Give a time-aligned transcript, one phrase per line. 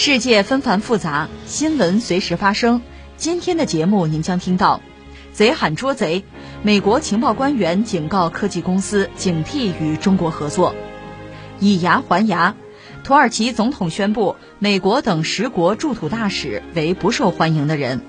[0.00, 2.82] 世界纷繁复杂，新闻随时发生。
[3.16, 4.80] 今天的节目您将听到：
[5.32, 6.22] 贼喊捉贼，
[6.62, 10.72] 美国情报官员警告科技公司警惕与中国合作；
[11.58, 12.54] 以牙还牙。
[13.02, 18.00] 土耳其总统宣布，美国等十国驻土大使为不受欢迎的人。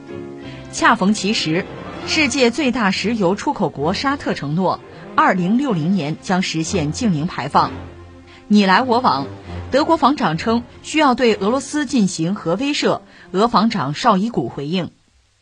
[0.71, 1.65] 恰逢其时，
[2.05, 4.79] 世界最大石油出口国沙特承诺，
[5.15, 7.71] 二零六零年将实现净零排放。
[8.47, 9.25] 你来我往，
[9.71, 14.89] 德国防长称需要对俄罗斯进行核威慑，俄防长绍伊古回应。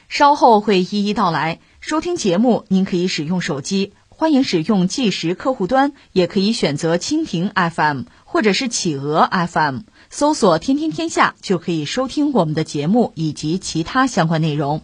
[0.09, 1.59] 稍后会一一道来。
[1.79, 8.03] 收听节目，您可以使用手机，欢迎使用计时客户端，也可以选择蜻蜓 FM。
[8.25, 14.81] 或者是企鹅 FM，搜索“天天天下”就可以收听我们的节目以及其他相关内容。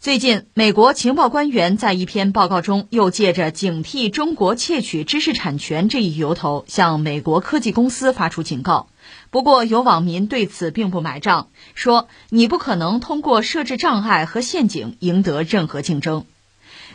[0.00, 8.88] 最近，美国情报官员在一篇报告中，又借着警惕中国窃取知识产权这一由头，向美国科技公司发出警告。
[9.28, 16.24] 不过，有网民对此并不买账，说：“你不可能通过设置障碍和陷阱赢得任何竞争。”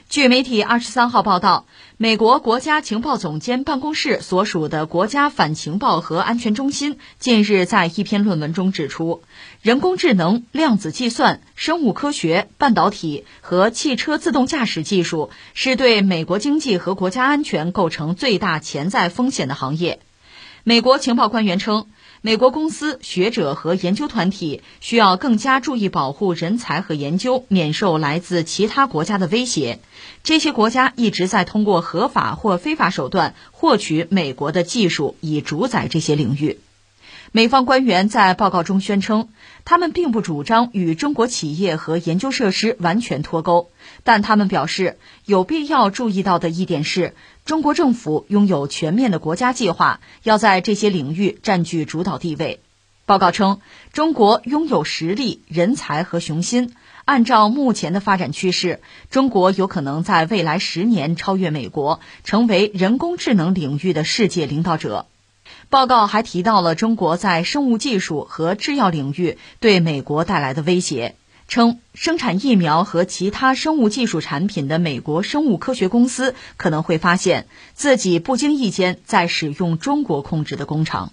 [0.07, 1.65] 据媒体二十三号报道，
[1.97, 9.23] 美国国家情报总监办公室所属的国家反情报和安全中心近日在一篇论文中指出，
[9.61, 19.99] 人工智能、量子计算、生物科学、半导体和汽车自动驾驶技术是对美国经济和国家安全构成最大潜在风险的行业。
[20.63, 21.87] 美国情报官员称。
[22.25, 29.77] 美国公司、学者和研究团体需要更加注意保护人才和研究，免受来自其他国家的威胁。
[30.23, 36.57] 这些国家一直在通过合法或非法手段获取美国的技术，以主宰这些领域。
[37.31, 39.29] 美方官员在报告中宣称，
[39.63, 43.69] 他们并不主张与中国企业和研究设施完全脱钩，
[44.05, 52.59] 但他们表示，有必要注意到的一点是，中国政府拥有全面的国家计划，要在这些领域占据主导地位。
[53.07, 53.61] 报告称，
[53.93, 58.79] 中国拥有实力、人才和雄心，按照目前的发展趋势，
[59.09, 65.07] 中国有可能在未来十年超越美国，成为人工智能领域的世界领导者。
[65.69, 71.15] 报告还提到了中国在生物技术和制药领域对美国带来的威胁，
[71.47, 81.11] 称生产疫苗和其他生物技术产品的美国生物科学公司可能会发现自己不经意间在使用中国控制的工厂。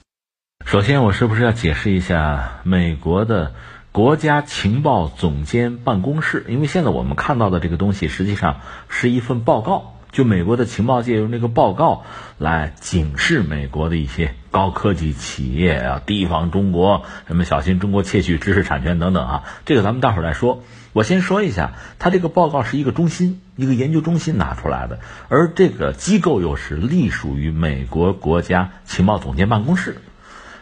[0.64, 3.54] 首先，我是不是要解释一下美国的
[3.90, 6.46] 国家情报总监办公室？
[6.48, 9.96] 因为现在我们看到的这个东西实际上是一份报告。
[10.12, 12.04] 就美国的情报界用这个报告
[12.36, 20.62] 来警示美国的一些高科技企业啊，提防中国，什么小心中国窃取知识产权等等啊，这个咱们待会儿再说。
[20.92, 25.00] 我先说一下，他这个报告是一个中心，一个研究中心拿出来的，
[25.30, 29.96] 而这个机构又是隶属于美国国家情报总监办公室。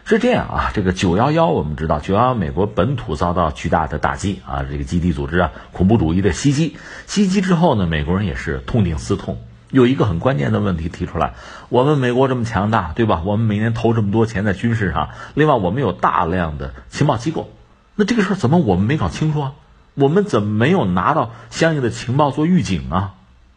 [0.03, 6.75] 是这样啊，这个九幺幺我们知道，九幺幺美国本土遭到巨大的打击啊，这个基地组织啊，恐怖主义的袭击，
[7.07, 9.37] 袭击之后呢，美国人也是痛定思痛，
[9.69, 11.35] 有一个很关键的问题提出来：
[11.69, 13.21] 我们美国这么强大，对吧？
[13.23, 17.49] 我们每年投这么多钱在军事上，另外我们有大量的情报机构，
[17.95, 19.53] 那这个事儿怎么我们没搞清楚啊？
[19.93, 23.13] 我们怎么没有拿到相应的情报做预警啊？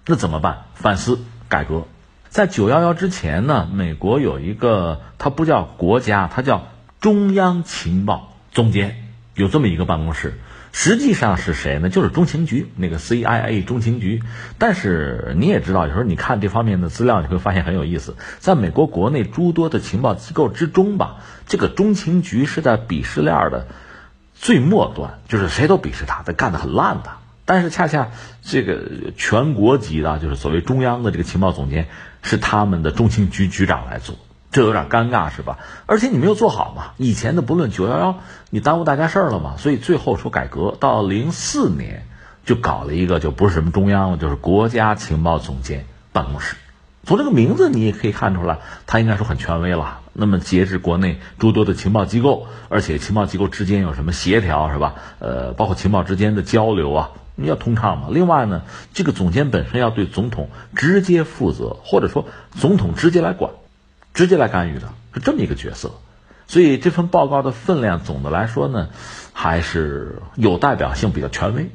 [0.07, 0.65] 那怎么办？
[0.75, 1.19] 反思
[1.49, 1.87] 改革。
[2.35, 6.67] 在九幺幺之前呢，美国有一个，它不叫国家，它叫
[7.01, 8.97] 中央情报总监，
[9.37, 10.35] 有这么一个办公室。
[10.73, 11.91] 实际上是谁呢？
[11.91, 14.21] 就是中情局那个 CIA 中情局。
[14.59, 18.17] 但是你也知道，有时候你看这方面的资料，你会发现很有意思。
[18.41, 23.69] 在美国国内诸多的情报机构之中吧，这个中情局是在鄙视链的
[24.35, 27.13] 最末端，就是谁都鄙视他，他干得很烂的。
[27.47, 28.09] 但是恰恰
[28.43, 31.89] 这个全国级的，就是所谓中央的这个情报总监，
[32.25, 34.17] 是他们的中情局局长来做，
[34.51, 35.59] 这有点尴尬是吧？
[35.87, 38.17] 而且你没有做好嘛，以前的不论九幺幺，
[38.49, 42.07] 你耽误大家事儿了嘛，所以最后说改革，到零四年
[42.47, 46.57] 就搞了一个，就不是什么中央了，就是国家情报总监办公室。
[47.07, 50.01] 从这个名字你也可以看出来，他应该说很权威了。
[50.15, 54.95] 那么截至国内诸多的情报机构，而且情报机构之间有什么协调是吧？
[55.19, 57.11] 呃，包括情报之间的交流啊。
[57.35, 58.09] 你要通畅嘛？
[58.11, 62.27] 另外呢，这个总监本身要对总统直接负责，或者说
[62.57, 63.53] 总统直接来管、
[64.13, 64.89] 直接来干预的。
[65.13, 65.93] 是这么一个角色。
[66.47, 68.89] 所以这份报告的分量，总的来说呢，
[69.33, 71.71] 还是有代表性，比较权威。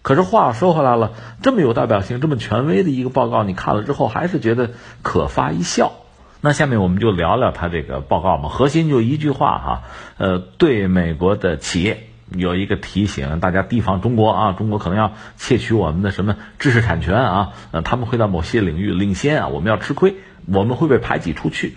[0.00, 1.12] 可是话说回来了，
[1.42, 4.70] 这么有代表性、这么权威的一个报告，你看了之后还是觉得
[5.02, 5.92] 可发一笑。
[6.40, 9.82] 那下面我们就聊聊他这个报告嘛，核心就一句话哈，
[10.18, 20.16] 呃，对美国的企业有一个提醒，大家提防中国啊，中国可能要窃取我们的什么知识产权啊，呃，他们会在某些领域领先啊，我们要吃亏，
[20.46, 21.74] 我们会被排挤出去。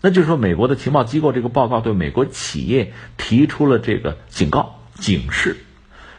[0.00, 5.56] 那就是说，美国的情报机构这个报告对美国企业提出了这个警告、警示。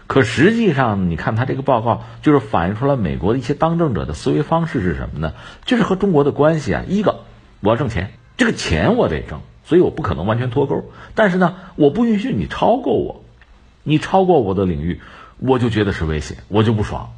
[0.07, 5.33] 可实际上，你看他这个报告，就是反映出来美国的一些当政者的思维方式是什么呢？
[5.65, 7.25] 就是和中国的关系啊，一个
[7.59, 10.91] 我要挣钱，这个钱我得挣，所以我不可能完全脱钩。
[11.13, 13.23] 但是呢，我不允许你超过我，
[13.87, 15.01] 你超过我的领域，
[15.39, 17.13] 我就觉得是威胁，我就不爽。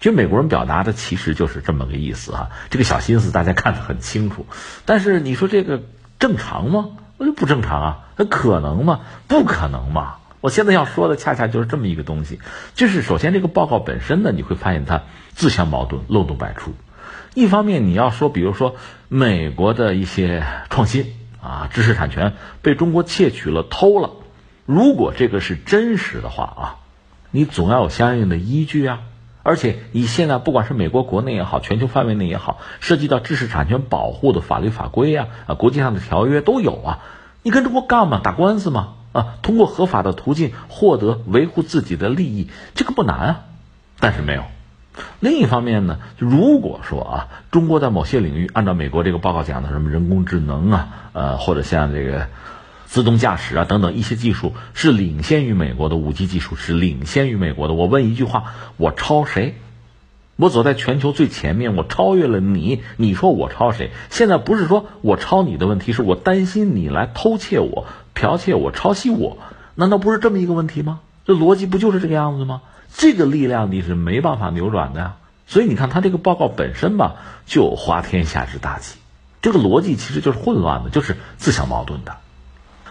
[0.00, 4.46] 其实美国人表达的其实就是这么个意思哈，这个小心思大家看得很清楚。
[4.86, 5.82] 但是你说这个。
[6.22, 6.90] 正常吗？
[7.18, 8.08] 那就不正常啊！
[8.16, 9.00] 那可能吗？
[9.26, 10.18] 不可能嘛！
[10.40, 12.38] 我现在要说的恰恰就是这么一个东西，
[12.76, 15.02] 就是首先这个报告本身呢，你会发现它
[15.34, 16.74] 自相矛盾、漏洞百出。
[17.34, 18.76] 一方面你要说，比如说
[19.08, 24.10] 美国的一些创新啊、知识产权被中国窃取了、偷了，
[24.72, 26.76] 如果这个是真实的话啊，
[27.30, 29.00] 你总要有相应的依据啊。
[29.44, 37.00] 而且，你现在不管是美国国内也好，全球范围内也好，涉及到知识产权保护的法律法规啊，啊，国际上的条约都有啊。
[37.42, 38.20] 你跟中国干嘛？
[38.22, 38.94] 打官司吗？
[39.10, 43.40] 啊，通过合法的途径获得维护自己的利益，这个不难啊。
[43.98, 44.44] 但是没有。
[45.18, 52.28] 另一方面呢，如果说啊，中国在某些领域按照美国这个报告讲的什么人工智能啊，呃，或者像这个。
[52.92, 57.72] 自动驾驶啊，等等一些技术是领先于美国的五 G 技术，是领先于美国的。
[57.72, 59.54] 我问一句话：我抄谁？
[60.36, 62.82] 我走在全球最前面，我超越了你。
[62.98, 63.92] 你说我抄谁？
[64.10, 69.38] 现在不是说我抄你的问题，是我担心你来偷窃我、剽窃我、抄袭我。
[69.74, 71.00] 难道不是这么一个问题吗？
[71.24, 72.60] 这逻辑不就是这个样子吗？
[72.94, 75.16] 这个力量你是没办法扭转的呀。
[75.46, 77.14] 所以你看，他这个报告本身吧，
[77.46, 78.98] 就滑天下之大稽。
[79.40, 82.16] 这个逻辑其实就是混乱的，就是自相矛盾的。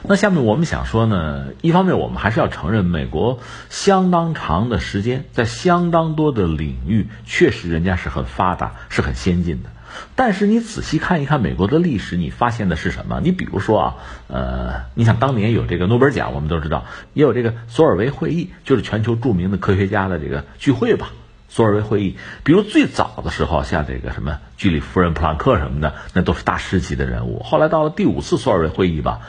[0.03, 3.39] 那下面我们想说呢，一方面我们还是要承认，美国
[3.69, 9.69] 相当长的时间在相当多的领域确实人家是很发达、是很先进的。
[10.15, 13.19] 但是你仔细看一看美国的历史，你发现的是什么？
[13.21, 13.95] 你比如说啊，
[14.27, 21.12] 呃，你想当年有这个诺贝尔奖，我们都知道，也有这个索尔维会议，就是全球著名的科学家的这个聚会吧。
[21.47, 22.15] 索尔维会议，
[22.45, 27.44] 比如最早的时候，像这个什么居里夫人、普朗克什么的，那都是大师级的人物。
[27.44, 29.19] 后来到了第五次索尔维会议吧。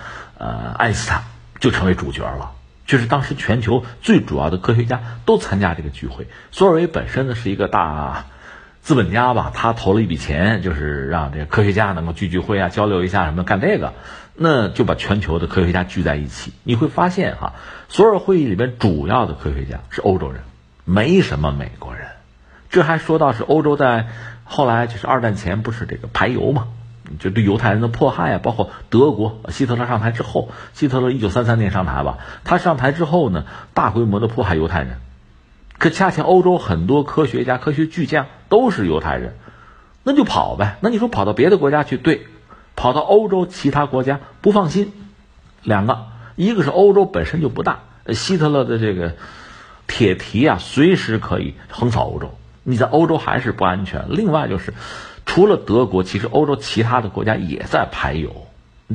[0.43, 1.23] 呃，爱因斯坦
[1.61, 2.50] 就成为主角了，
[2.85, 6.27] 就是当时全球最主要的科学家都参加这个聚会。
[6.50, 8.25] 索尔维本身呢是一个大
[8.83, 13.93] 资本家吧，他投了一笔钱，就是让这个科学家能够聚聚会啊，交流一下什么干这个，
[14.35, 16.53] 那就把全球的科学家聚在一起。
[16.65, 17.53] 你会发现哈，
[17.89, 20.41] 索尔会议里边主要的科学家是欧洲人，
[20.85, 22.09] 没什么美国人。
[22.69, 24.09] 这还说到是欧洲在
[24.43, 26.67] 后来就是二战前不是这个排油嘛？
[27.19, 33.45] 就对犹太人的迫害啊，包括德国希特勒上台之后，希特勒一九三三年上台吧，他上台之后呢，
[33.75, 34.99] 大规模的迫害犹太人，
[35.79, 39.37] 可恰恰欧洲很多科学家、科学巨匠都是犹太人，
[40.05, 40.79] 那就跑呗。
[40.81, 42.27] 那你说跑到别的国家去，对，
[42.77, 44.93] 跑到欧洲其他国家不放心，
[45.63, 46.06] 两个，
[46.37, 47.81] 一个是欧洲本身就不大，
[48.15, 49.15] 希特勒的这个
[49.87, 54.06] 铁蹄啊，随时可以横扫欧洲，你在欧洲还是不安全。
[54.09, 54.73] 另外就是。
[55.26, 58.46] 除了德国，其实欧洲其他的国家也在排犹。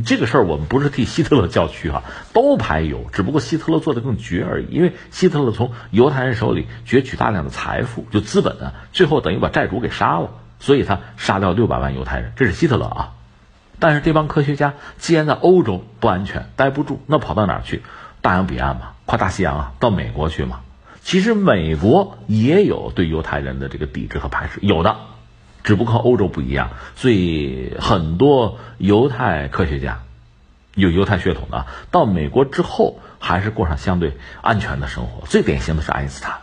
[0.05, 4.67] 这个事儿我们不是替希特勒叫屈哈， 都排犹，只不过希特勒做的更绝而已。
[4.69, 10.29] 因为希特勒从犹太人手里攫取大量的财富，就资本啊，最后等于把债主给杀了，
[10.60, 13.13] 所以他杀掉六百万犹太人，这是希特勒啊。
[13.79, 17.81] 但是这帮科学家既然在欧洲不安全，待不住，那跑到哪儿去？
[18.22, 20.60] 大洋彼岸嘛，跨大西洋啊，到美国去嘛。
[21.01, 24.98] 其实美国也有对犹太人的这个抵制和排斥，有的。
[25.68, 30.00] 只不过欧洲不一样，所以很多犹太科学家，
[30.76, 35.28] 有犹太血统的，到美国之后还是过上相对安全的生活。
[35.28, 36.38] 最典型的是爱因斯坦。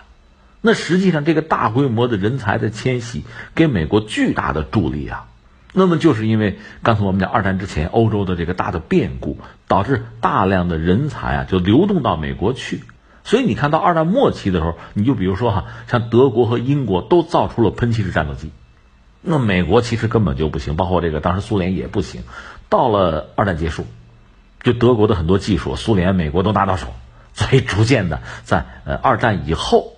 [0.60, 5.28] 那实际上，这个大规模的人才的迁徙给美国巨大的助力啊。
[5.72, 9.38] 那么，就是因为刚才我们讲二战之前欧洲的这个大的变故，
[9.68, 12.82] 导致大量的人才啊就流动到美国去。
[13.24, 18.50] 所以你看到二战末期的时候，你就比如说哈，像德国和英国都造出了喷气式战斗机。
[19.26, 22.22] 那美国其实根本就不行，包括这个当时苏联也不行。
[22.68, 23.86] 到了二战结束，
[24.62, 26.88] 就德国的很多技术，苏联、美国都拿到手，
[27.32, 29.92] 所以逐渐的在呃二战以后，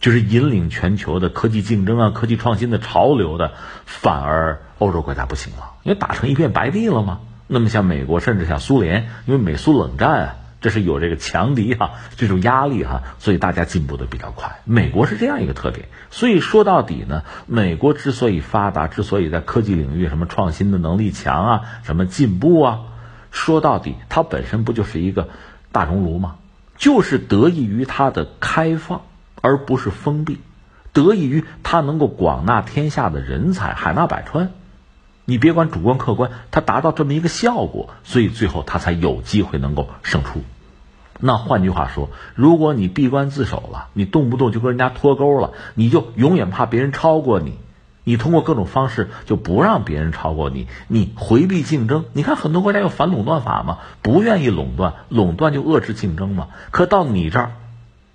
[0.00, 3.52] 就是引领全球的科技竞争啊、科技创新的潮流的，
[3.86, 7.20] 反而欧洲国家不行了，因为打成一片白地了嘛。
[7.46, 14.60] 那么像美国，甚至像苏联，因为美苏冷战，这是有这个强敌哈，这种压力哈，所以大家进步的比较快。
[14.64, 15.88] 美国是这样一个特点。
[16.10, 22.80] 所以说到底呢，美国之所以发达，之所以在科技领域什么创新的能力强啊，什么进步啊，
[23.30, 25.28] 说到底，它本身不就是一个
[25.70, 26.36] 大熔炉吗？
[26.76, 29.02] 就是得益于它的开放，
[29.40, 30.38] 而不是封闭，
[30.92, 34.50] 得益于它能够广纳天下的人才，海纳百川。
[35.30, 40.40] 你别管主观客观，它达到这么一个效果，所以最后它才有机会能够胜出。
[41.20, 47.58] 那换句话说，如果你闭关自守了，你动不动就跟人家脱钩了，你就永远怕别人超过你，
[48.04, 52.06] 你通过各种方式就不让别人超过你，你回避竞争。
[52.14, 56.48] 你看很多国家有反垄断法嘛，不愿意垄断，垄断就遏制竞争嘛。
[56.70, 57.52] 可到你这儿。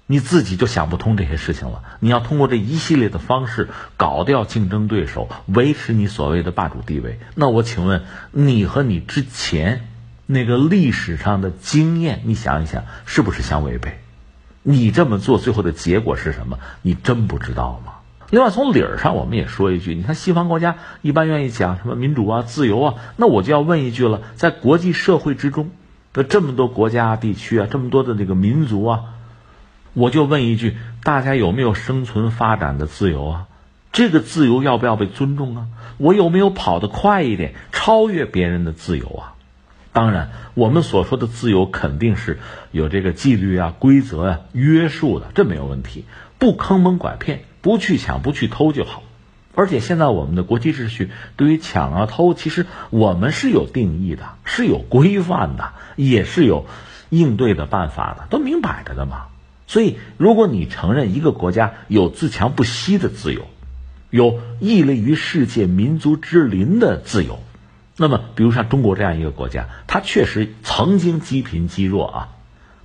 [0.06, 1.82] 你自己就想不通这些事情了。
[2.00, 7.20] 你要通过这一系列的方式搞掉竞争对手，维持你所谓的霸主地位。
[7.36, 9.88] 那我请问你和你之前
[10.26, 14.00] 那个历史上的经验，你想一想是不是相违背？
[14.62, 16.60] 你这么做最后的结果是什么？
[16.82, 17.94] 你真不知道吗？
[18.30, 25.72] 另外从理儿上我们也说一句，你看西方国家一般愿意讲什么民主啊、自由啊，那我就要问一句了，在国际社会之中
[26.12, 29.02] 的这么多国家、地区啊，这么多的这个民族啊。
[29.94, 33.46] 我就问一句：大家有没有生存发展的自由啊？
[33.92, 35.68] 这个自由要不要被尊重啊？
[35.98, 39.34] 我有没有跑得快一点，超越别人的自由啊？
[39.92, 42.40] 当然，我们所说的自由肯定是
[42.72, 46.06] 有这个纪律啊、规则啊约束的，这没有问题。
[46.40, 49.04] 不坑蒙拐骗，不去抢，不去偷就好。
[49.54, 56.66] 而且现在我们的国际秩序对于抢啊偷，其实我们是有定义的，是有规范的，也是有
[57.12, 59.28] 应对的办法的，都明摆着的嘛。
[59.74, 63.48] 所以，如果你承认一个国家有自强不息的自由，
[64.12, 67.39] 有屹立于世界民族之林的自由，
[67.98, 72.30] 那么，比如像中国这样一个国家，它确实曾经积贫积弱啊，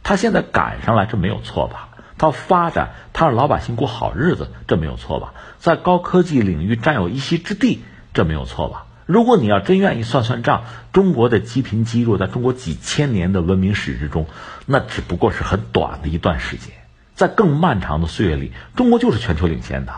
[0.02, 1.90] 它现在赶上来，这没有错吧？
[2.16, 5.34] 它发展，它让老百姓过好日子，这没有错吧？
[5.58, 7.80] 在高科技领域占有一席之地，
[8.14, 8.86] 这没有错吧？
[9.04, 10.64] 如果你要真愿意算算账，
[10.94, 14.26] 中国的积贫积弱，在中国几千年的文明史之中，
[14.64, 16.77] 那只不过是很短的一段时间。
[17.18, 19.92] 在更漫长的岁月里，中国就是全球领先的，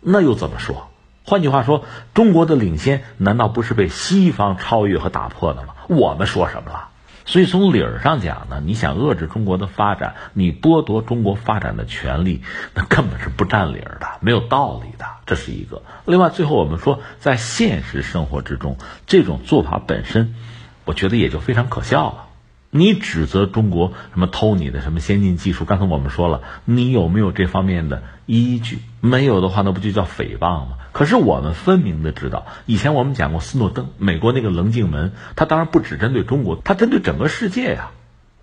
[0.00, 0.90] 那又怎么说？
[1.24, 5.74] 换句话说，中国的领先难道不是被西方超越和打破的吗？
[5.88, 6.90] 我们说什么了？
[7.24, 12.42] 所以从理儿上讲呢，你想遏制中国的发展，你剥夺中国发展的权利，
[12.74, 15.82] 那根本是不占理儿的，没有道理的，这是一个。
[16.04, 18.76] 另外，最后我们说，在现实生活之中，
[19.08, 20.36] 这种做法本身，
[20.84, 22.26] 我觉得也就非常可笑了。
[22.74, 25.66] 你指责中国什么偷你的什么先进技术？
[25.66, 28.78] 刚才我们说了，你有没有这方面的依据？
[29.02, 30.78] 没有的话，那不就叫诽谤吗？
[30.92, 37.90] 可是我们分明的知道，以前我们讲过斯诺登，美国那个棱镜门，他当然不只针对中国，他针对整个世界呀，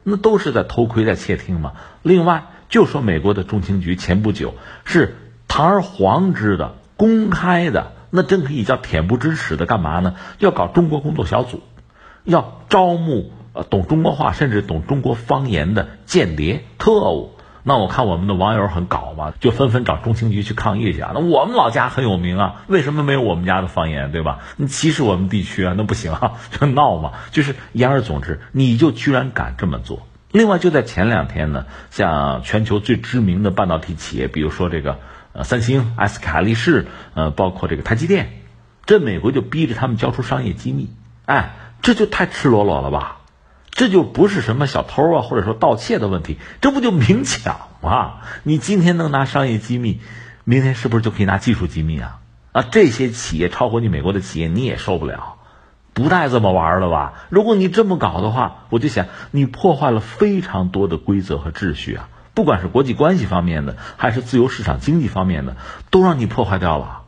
[0.04, 1.74] 那都是在偷窥、在窃听嘛。
[2.04, 4.54] 另外，就说美国的中情局前不久
[4.86, 5.16] 是
[5.48, 10.14] 堂而皇之的、公开的，那真可以叫恬不知耻的，干嘛呢？
[10.38, 11.64] 要搞中国工作小组，
[12.26, 13.32] 要招募。
[13.54, 21.12] 呃，懂中国话甚至懂中国方言的间谍特务，那我看我们的网友很搞嘛，就纷纷找中情局去抗议去啊。
[21.14, 24.40] 那我们老家很有名啊，为什么没有我们家的方言，对吧？
[24.58, 27.14] 你歧视我们地区啊，那不行啊， 就闹嘛。
[27.32, 30.06] 就是言而总之，你就居然敢这么做。
[30.32, 35.00] 另外，就在前两天呢，像全球最知名的半导体企业，比如说这个
[35.34, 38.30] 呃三星、SK 海力士，呃，包括这个台积电，
[38.86, 40.90] 这美国就逼着他们交出商业机密，
[41.26, 43.19] 哎，这就太赤裸裸了吧？
[43.80, 48.16] 这就不是什么小偷啊，或者说盗窃的问题，这不就明抢吗？
[48.44, 50.02] 你今天能拿商业机密，
[50.44, 52.20] 明天是不是就可以拿技术机密啊？
[52.52, 55.36] 啊，这些企业超过你美国的企业，你也受不了，
[55.94, 57.14] 不带这么玩的吧？
[57.30, 65.56] 如果你这么搞的话，我就想你破坏了非常多的规则和秩序啊，不管是国际关系方面的，还是自由市场经济方面的，
[65.90, 66.99] 都让你破坏掉了。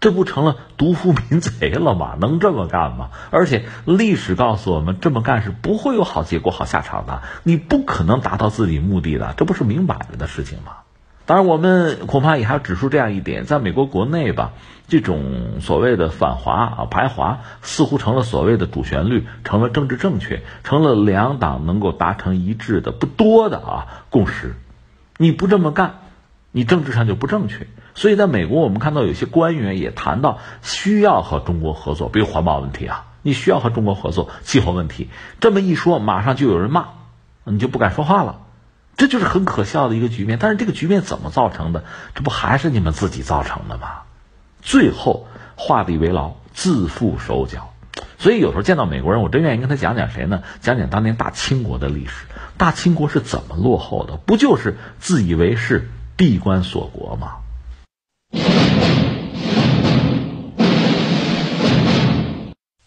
[0.00, 2.16] 这不成了独夫民贼了吗？
[2.20, 3.10] 能这么干吗？
[3.30, 7.22] 而且历史告诉我们，这么干是不会有好结果、好下场的。
[7.42, 10.72] 你不可能达到自己目的的，这不是明摆着的事情吗？
[11.26, 14.52] 当然，我们恐怕也还要指出这样一点：在美国国内吧，
[14.86, 24.54] 这种所谓的反华啊、排华，似乎成了所谓的主旋律，成了政治正确，成了两党能够达成一致的不多的啊共识。
[25.16, 25.94] 你不这么干。
[26.50, 27.66] 你政治上就不正确，
[27.98, 36.90] 所以在美国，我们看到有些官员也谈到需要和中国合作，比如环保问题啊，你需要和中国合作，气候问题，这么一说，马上就有人骂，
[37.42, 38.42] 你就不敢说话了，
[38.96, 40.38] 这就是很可笑的一个局面。
[40.40, 41.82] 但是这个局面怎么造成的？
[42.14, 44.02] 这不还是你们自己造成的吗？
[44.62, 45.26] 最后
[45.56, 47.74] 画地为牢，自缚手脚，
[48.16, 50.44] 所以有时候见到美国人，我真愿意跟他讲讲谁呢？
[50.60, 52.26] 讲讲当年大清国的历史。
[52.56, 54.16] 大清国是怎么落后的？
[54.18, 57.38] 不就是自以为是、闭关锁国吗？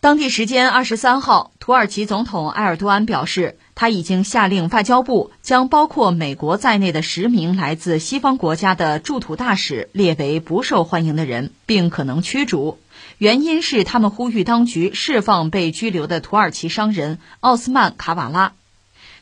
[0.01, 12.79] 当地时间二十三号，土耳其总统埃尔多安表示，他已经下令外交部将包括美国在内的十名来自西方国家的驻土大使列为不受欢迎的人，并可能驱逐。
[13.19, 18.53] 原因是他们呼吁当局释放被拘留的土耳其商人奥斯曼·卡瓦拉。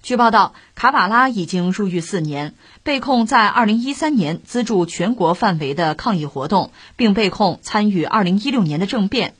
[0.01, 9.33] 据报道，卡瓦拉已经入狱四年，被控在2013年资助全国范围的抗议活动，并被控参与2016年的政变。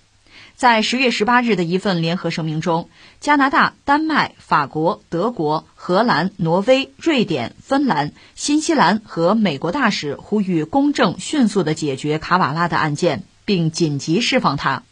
[0.60, 2.90] 在10月18日的一份联合声明中，
[3.22, 14.84] 加拿大、丹麦、法国、德国、荷兰、挪威、瑞典、芬兰、新西兰和美国大使呼吁公正、迅速地解决卡瓦拉的案件，并紧急释放他。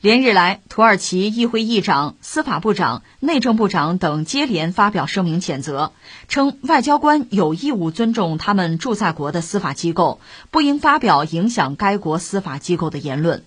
[0.00, 5.90] 连日来，土耳其议会议长、司法部长、内政部长等接连发表声明谴责，
[6.28, 10.20] 称外交官有义务尊重他们驻在国的司法机构，
[10.52, 13.42] 不应发表影响该国司法机构的言论。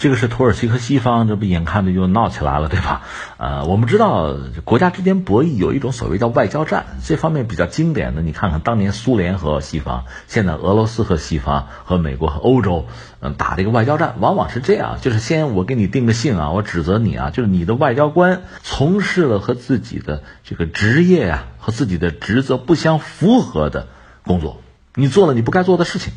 [0.00, 3.02] 这个是土耳其和西方，这不眼看着就闹起来了，对吧？
[3.36, 12.86] 呃，我们知道国家之间博弈有一种所谓叫外交战，这方面比较经典的，你看看当年苏联和西方，现在俄罗斯和西方和美国和欧洲，
[13.20, 23.88] 嗯，打这个外交战，往往是这样，就是先我给你定个性啊，我指责你啊，就是你的外交官从事了和自己的这个职业啊和自己的职责不相符合的
[24.24, 24.62] 工作，
[24.94, 26.14] 你做了你不该做的事情。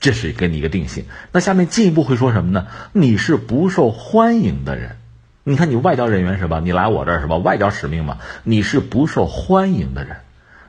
[0.00, 1.04] 这是给你一个定性。
[1.30, 2.66] 那下面进一步会说什么呢？
[2.92, 4.96] 你是不受欢迎的人。
[5.44, 6.60] 你看，你外交人员是吧？
[6.60, 7.36] 你来我这儿是吧？
[7.36, 10.16] 外交使命嘛，你是不受欢迎的人。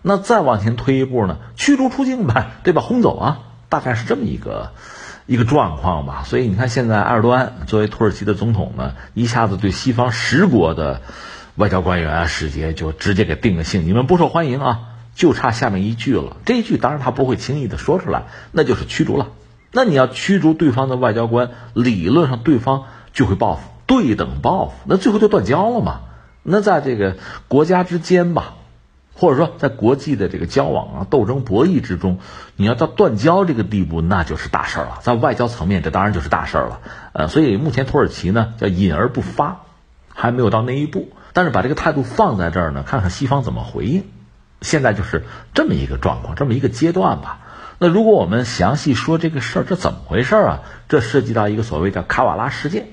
[0.02, 1.38] 那再往前推一步呢？
[1.56, 2.82] 驱逐出境呗， 对吧？
[2.82, 4.72] 轰走啊，大概是这么一个
[5.28, 6.24] 一个状况吧。
[6.26, 11.02] 所以你看，现在埃尔多安作为土耳其的总统呢，一下子对西方十国的
[11.56, 14.80] 外交官员啊、使节就直接给定个性：你们不受欢迎啊。
[15.14, 19.28] 就差下面一句了，这一句当然他不会轻易的说出来，那就是驱逐了。
[19.72, 26.02] 那你要驱逐对方的外交官，理论上对方就会报复，对等报复，那最后就断交了嘛。
[26.44, 28.56] 那在这个国家之间吧，
[29.14, 32.18] 或者说在国际的这个交往啊、斗争博弈之中，
[32.56, 35.00] 你要到断交这个地步，那就是大事儿了。
[35.02, 36.80] 在外交层面，这当然就是大事儿了。
[37.14, 39.62] 呃，所以目前土耳其呢叫隐而不发，
[40.10, 41.10] 还没有到那一步。
[41.34, 44.04] 但是把这个态度放在这儿呢，看看西方怎么回应。
[44.62, 47.40] 现在就是这么一个状况，这么一个阶段吧。
[47.80, 50.60] 那如果我们详细说这个事儿，这怎么回事啊？
[50.88, 52.90] 这涉及到一个所谓的卡瓦拉事件。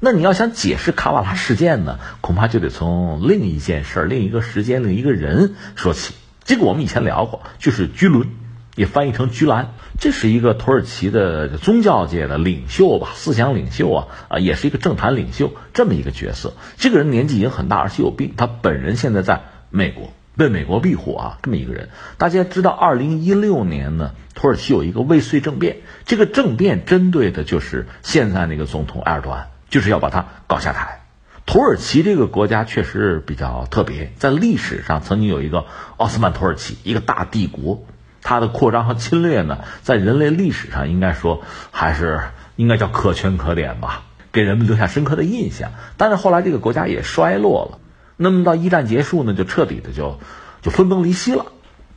[0.00, 6.14] 那你要想解释卡瓦拉事件呢，恐怕就得从另一件事、另一个时间、另一个人说起。
[6.42, 8.28] 这个我们以前聊过，就是居伦，
[8.74, 9.74] 也翻译成居兰。
[10.00, 16.54] 这是一个土耳其的宗教界的领袖吧，思想领袖啊啊，也是一个政坛领袖这么一个角色。
[16.78, 18.34] 这个人年纪已经很大，而且有病。
[18.36, 20.12] 他本人现在在美国。
[20.36, 31.00] 为美国庇护啊，这么一个人，大家知道，二零一六年呢，土耳其有一个未遂政变，这个政变针对的就是现在那个总统埃尔多安，就是要把他搞下台。
[31.44, 35.66] 土耳其这个国家确实比较特别，在历史上曾经有一个
[35.98, 37.84] 奥斯曼土耳其，一个大帝国，
[38.22, 41.42] 它的扩张和侵略呢，在人类历史上应该说
[41.72, 42.20] 还是
[42.56, 45.72] 应该叫可圈可点吧，给人们留下深刻的印象。
[45.98, 47.78] 但是后来这个国家也衰落了。
[48.22, 50.20] 那么到一战结束呢，就彻底的就
[50.62, 51.46] 就分崩离析了。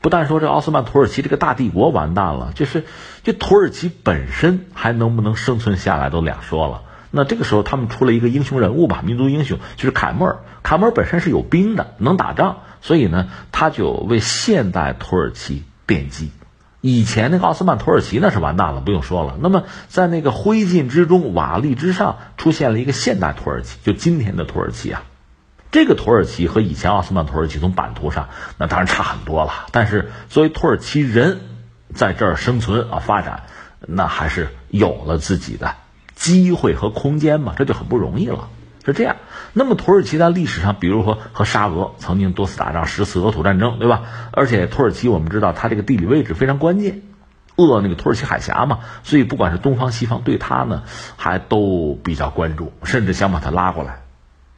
[0.01, 2.83] 不但说这奥斯曼土耳其这个大帝国完蛋了，就是
[3.23, 6.81] 这土耳其本身还能不能生存下来都两说了。
[7.11, 10.39] 那这个时候他们出了一个英雄人物吧，民族英雄就是凯末尔。
[10.63, 16.31] 凯末尔本身是有兵的，能打仗，所以呢，他就为现代土耳其奠基。
[16.81, 19.38] 以前那个奥斯曼土耳其那是完蛋了，不用说了。
[19.39, 25.03] 那么在那个灰烬之中、瓦砾之上，出现了一个现代土耳其，就今天的土耳其啊。
[25.75, 31.41] 这个土耳其和以前奥斯曼土耳其从版图上那当然差很多了，但是作为土耳其人
[31.93, 33.43] 在这儿生存啊发展，
[33.81, 35.75] 那还是有了自己的
[36.15, 38.47] 机会和空间嘛，这就很不容易了。
[38.85, 39.17] 是这样。
[39.51, 44.03] 那么土耳其在历史上，比如说和沙俄曾经多次打仗，十次俄土战争，对吧？
[44.31, 47.01] 而且土耳其我们知道它这个地理位置非常关键，
[47.57, 50.83] 扼那个土耳其海峡嘛，所以不管是东方西方对它呢，
[51.17, 54.04] 还都比较关注，甚至想把它拉过来。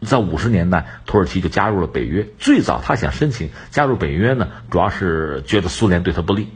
[0.02, 2.28] 在五十年代，土耳其就加入了北约。
[2.38, 6.50] 最早他想申请加入北约呢，主要是觉得苏联对他不利，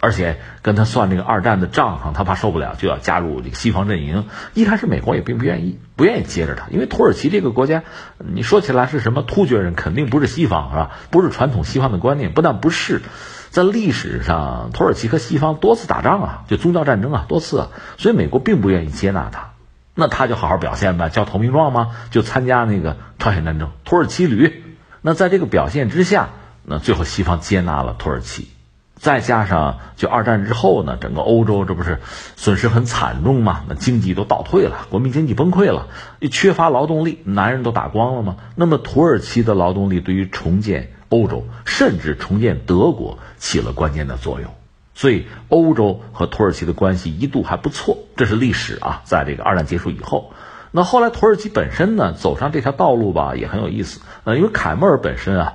[0.00, 4.24] 而且跟他算那个二战的账上，他怕受不了，就要加入这个西方阵营。
[4.54, 7.84] 一开始美国也并不愿意，不愿意接着他，因为土耳其这个国家，
[8.18, 10.90] 你说起来是什么突厥人，肯定不是西方，是吧？
[11.10, 13.02] 不是传统西方的观念，不但不是，
[13.50, 19.49] 在历史上，土耳其和西方多次打仗啊，就宗教战争啊，多次啊，所以美国并不愿意接纳他。
[19.94, 24.64] 那他就好好表现呗，交投名状嘛，就参加那个朝鲜战争，土耳其旅。
[25.02, 26.30] 那在这个表现之下，
[26.64, 28.48] 那最后西方接纳了土耳其。
[28.96, 32.00] 再加上就二战之后呢，整个欧洲这不是
[32.36, 33.64] 损失很惨重嘛？
[33.66, 35.88] 那经济都倒退了，国民经济崩溃了，
[36.30, 38.36] 缺乏劳动力，男人都打光了吗？
[38.56, 44.52] 那么土耳其的劳动力对于重建欧洲，甚至重建德国起了关键的作用。
[45.00, 49.00] 所以欧洲和土耳其的关系一度还不错，这是历史啊。
[49.04, 50.34] 在这个二战结束以后，
[50.72, 54.02] 那后来土耳其本身呢走上这条道路吧，也很有意思。
[54.24, 55.54] 呃，因为凯末尔本身啊，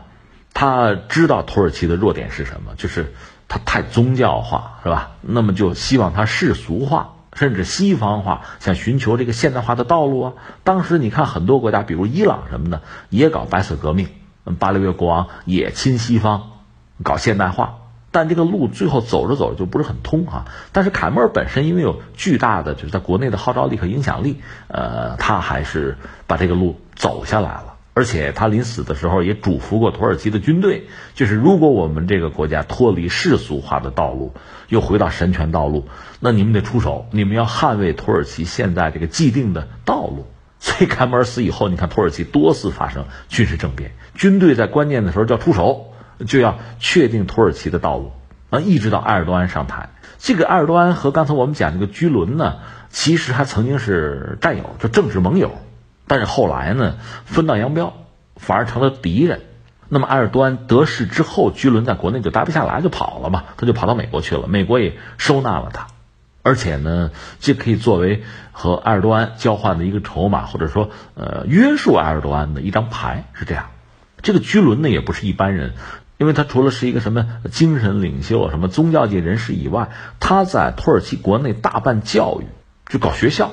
[0.56, 3.14] 他知道土耳其的弱点是什么，就是。
[3.48, 5.12] 他太宗教化，是吧？
[5.22, 10.34] 那么就希望他世俗化，甚至西方化，想寻求这个现代化的道路啊。
[10.64, 12.82] 当时你看很多国家，比如伊朗什么的，
[13.12, 14.08] 也搞白色革命，
[14.58, 16.54] 巴列维国王也亲西方，
[17.04, 17.76] 搞现代化。
[18.16, 20.46] 但这个路最后走着走着就不是很通啊。
[20.72, 24.38] 但是凯末尔本身因为有巨大的就是在国内的号召力和影响力，
[24.70, 27.74] 呃，他还是把这个路走下来了。
[27.94, 34.34] 而且他临死的时候也嘱咐过土耳其的军队，就是如果我们这个国家脱离世俗化的道路，
[34.70, 35.86] 又回到神权道路，
[36.22, 40.26] 那你们得出手，你们要捍卫土耳其现在这个既定的道路。
[40.60, 45.94] 所以凯末尔死以后，你看土耳其多次发生军事政变，军队在关键的时候就要出手，
[46.26, 48.12] 就要确定土耳其的道路
[48.50, 49.90] 啊，一直到埃尔多安上台。
[50.18, 52.56] 这个埃尔多安和刚才我们讲这个居伦呢，
[52.90, 55.52] 其实还曾经是战友，就政治盟友。
[56.08, 57.94] 但是后来呢，分道扬镳，
[58.36, 59.42] 反而成了敌人。
[59.88, 64.48] 那么埃尔多安得势之后，居伦在国内就待不下来，就跑了嘛，他就跑到美国去了。
[64.48, 65.88] 美国也收纳了他，
[66.42, 73.66] 而且呢，这可以作为和埃尔多安交换的一个筹码，或者说呃约束埃尔多安的一张牌，是这样。
[74.24, 75.74] 这个居伦呢，也不是一般人，
[76.18, 82.46] 因为他除了是一个什么精神领袖、什么宗教界人士以外，他在土耳其国内大办教育，
[82.88, 83.52] 就搞学校。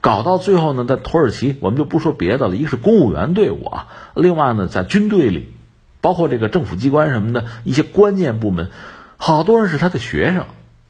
[0.00, 5.54] 搞到最后呢，在土耳其，我们就不说别的了，一个是公务员队伍啊，另外呢，在军队里，
[6.00, 8.70] 包括这个政府机关什么的一些关键部门，
[9.16, 10.46] 好多人是他的学生，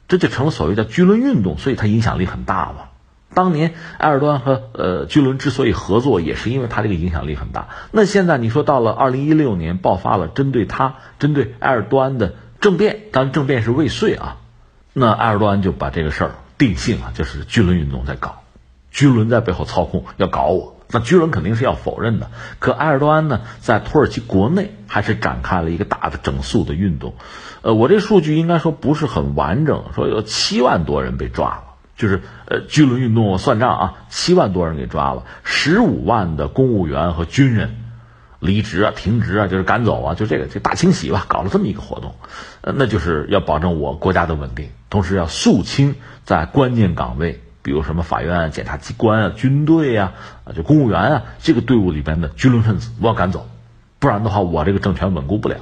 [0.08, 2.88] 这就成了所谓的居伦运动，所以他影响力很大嘛。
[3.34, 7.68] 当年埃尔多安和呃居伦之所以合作，也是因为他这个影响力很大。
[7.90, 14.36] 那现在你说到了二零一六年爆发了针对他、针对埃尔多安的政变，当然政变是未遂啊，
[14.92, 18.42] 那埃尔多安就把这个事儿定性啊，就是居伦运动在搞。
[18.90, 22.30] 居伦在背后操控，要搞我，那居伦肯定是要否认的。
[22.58, 27.14] 可埃尔多安呢，在土耳其国内还是展开了一个大的整肃的运动。
[27.62, 31.64] 呃，我这数据应该说不是很完整，说有七万多人被抓了，
[31.96, 37.76] 就是呃居伦运动我算账啊，七万多人给抓了，十五万的公务员和军人
[38.40, 42.14] 离职啊、停职啊，就是赶走啊，就这个就大清洗吧，搞了这么一个活动，
[42.62, 47.40] 呃，那就是要保证我国家的稳定，同时要肃清在关键岗位。
[47.64, 53.46] 比如什么法院、检察机关啊、军队啊、啊就公务员啊，这个队伍里边的军轮分子，我要赶走，
[54.00, 55.58] 不然的话，我这个政权稳固不了。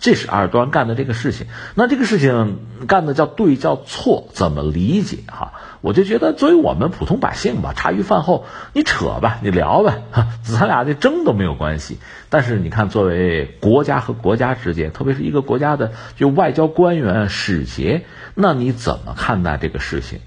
[0.00, 1.46] 这是埃尔多安干的这个事情。
[1.74, 2.58] 那这个事情
[2.88, 5.52] 干的叫对叫错，怎么理解哈？
[5.82, 11.98] 我就觉得作为我们普通百姓吧，茶余饭后你扯吧，你聊吧，哈， 咱俩这争都没有关系。
[12.30, 20.20] 但是你看，作为国家和国家之间，特别是一个国家的就外交官员、使节，那你怎么看待这个事情？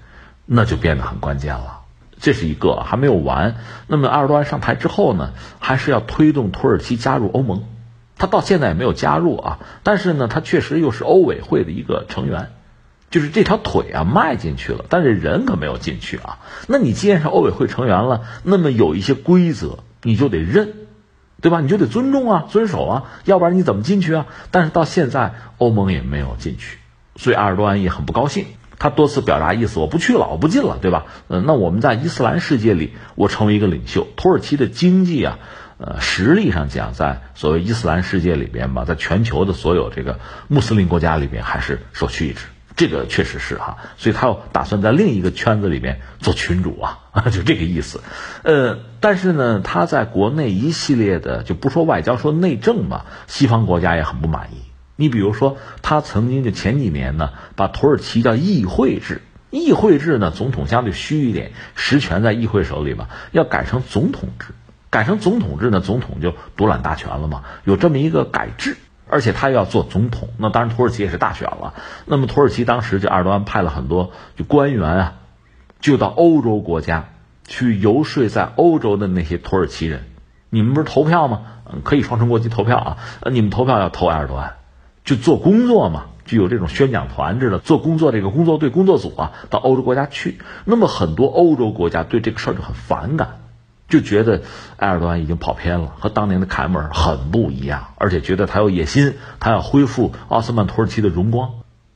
[0.45, 1.79] 那就变得很关键了，
[2.19, 3.55] 这是一个还没有完。
[3.87, 7.63] 那么埃尔多安上台之后呢，还是要推动土耳其加入欧盟，
[8.17, 9.59] 他到现在也没有加入啊。
[9.83, 12.51] 但是呢，他确实又是欧委会的一个成员，
[13.09, 16.39] 就是这条腿啊迈进去了，但是人可没有进去啊。
[16.67, 20.73] 那你既然是欧委会成员了，那么有一些规则你就得认，
[21.41, 21.61] 对吧？
[21.61, 24.25] 你就得尊重啊，遵守啊，要不然你怎么进去啊？
[24.51, 26.77] 但是到现在欧盟也没有进去，
[27.15, 28.45] 所以埃尔多安也很不高兴。
[28.79, 31.05] 他多次表达意思，我不去了，我不进了，对吧？
[31.29, 34.07] 嗯，那我们在伊斯兰世界里，我成为一个领袖。
[34.17, 35.39] 土耳其的经济啊，
[35.85, 40.17] 呃，实力上讲，在所谓伊斯兰世界里边吧，在全球的所有这个
[40.47, 42.45] 穆斯林国家里边，还是首屈一指。
[42.77, 48.01] 这个确实是哈，所以他要打算在另一个圈子里面做群主啊， 就这个意思。
[48.43, 54.61] 呃，但是呢，他在国内一系列的就不说外交，说内政嘛，西方国家也很不满意。
[54.95, 64.53] 你比如说，他曾经就前几年呢，把土耳其叫议会制，议会制呢，总统相对虚一点，实权在议会手里嘛，要改成总统制，
[64.93, 68.77] 改成总统制呢，总统就独揽大权了嘛，有这么一个改制，
[69.09, 71.73] 而且他又要做总统，那当然土耳其也是大选了，
[72.05, 75.13] 那么土耳其当时就埃尔多安派了很多就官员啊，
[75.79, 77.09] 就到欧洲国家
[77.47, 80.03] 去游说在欧洲的那些土耳其人，
[80.51, 81.41] 你们不是投票吗？
[81.83, 82.97] 可以双重国籍投票啊，
[83.31, 84.57] 你们投票要投埃尔多安。
[85.03, 90.37] 就做工作嘛，就有这种宣讲团制的做工作，这个工作队、工作组啊，到欧洲国家去。
[90.63, 93.39] 那么很多欧洲国家对这个事儿就很反感，
[93.93, 94.41] 就觉得
[94.77, 101.51] 埃尔多安已经跑偏了，和当年的凯末尔很不一样，而且觉得他有野心，他要恢复奥斯曼土耳其的荣光。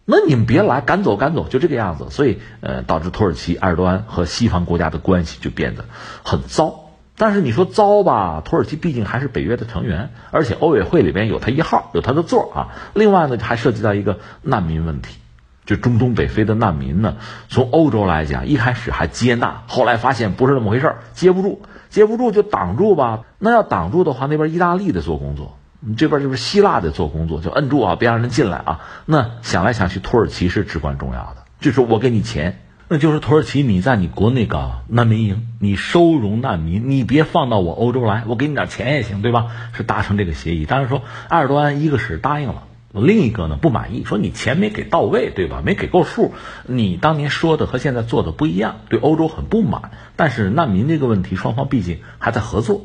[0.06, 2.12] 那你们别来，赶走，赶走，就这个样子。
[2.12, 5.86] 所以，呃，导致土耳其埃尔多安和西方国家的关系就变得
[6.24, 6.92] 很糟。
[7.18, 12.58] 但是你说糟吧，土耳其毕竟还是北约的成员，而且欧委会里边有他一号，有他的座啊。
[12.94, 15.18] 另外呢，还涉及到一个难民问题，
[15.66, 17.16] 就中东北非的难民呢，
[17.50, 21.64] 从欧洲来讲，一开始还接纳，后来发现不是那么回事接不住，
[21.98, 23.22] 接不住就挡住吧。
[23.40, 28.82] 那要挡住的话，那边意大利的做工作，你这边就是希腊的做工作，就摁住啊，别让人进来啊。
[29.08, 32.62] 那想来想去，土耳其是至关重要的，就是我给你钱。
[32.88, 39.48] 那就是土耳其，你在你国内搞难民营，你收容难民，你别放到我欧洲来，我给你点钱也行，对吧？
[39.74, 40.66] 是达成这个协议。
[40.66, 45.62] 当然说，埃尔多安一个是答应了，另一个呢不满意，说你钱没给到位，对吧？
[45.64, 46.34] 没给够数，
[46.66, 49.92] 你当年说的和现在做的不一样，对欧洲很不满。
[50.16, 52.82] 但是难民这个问题，双方毕竟还在合作。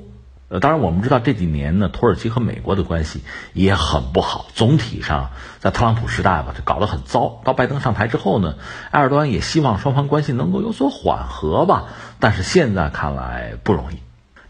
[0.48, 3.22] 呃，当然我们知道这几年呢，土耳其和美国的关系
[3.54, 4.46] 也很不好。
[4.52, 7.40] 总体上，在特朗普时代吧，这搞得很糟。
[7.42, 8.56] 到拜登上台之后呢，
[8.90, 11.84] 埃尔多安也希望双方关系能够有所缓和吧。
[12.20, 13.96] 但是现在看来不容易。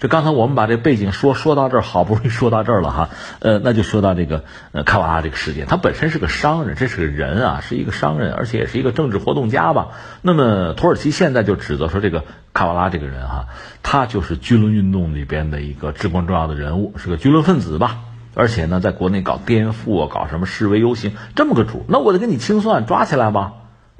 [0.03, 9.91] 这刚才我们把这背景说说到这儿，好不容易说到这儿了哈，呃，那就说到这个呃卡瓦拉这个事件，他本身是个商人，这是个人啊，是一个商人，而且也是一个政治活动家吧。
[10.21, 13.47] 那么土耳其现在就指责说这个卡瓦拉这个人哈，
[13.85, 17.99] 他就是军伦运动里边的一个至关重要的人物，是个军伦分子吧，
[18.35, 23.53] 而且呢，在国内搞颠覆啊，搞什么示威游行，这么个主，那我得跟你清算，抓起来吧。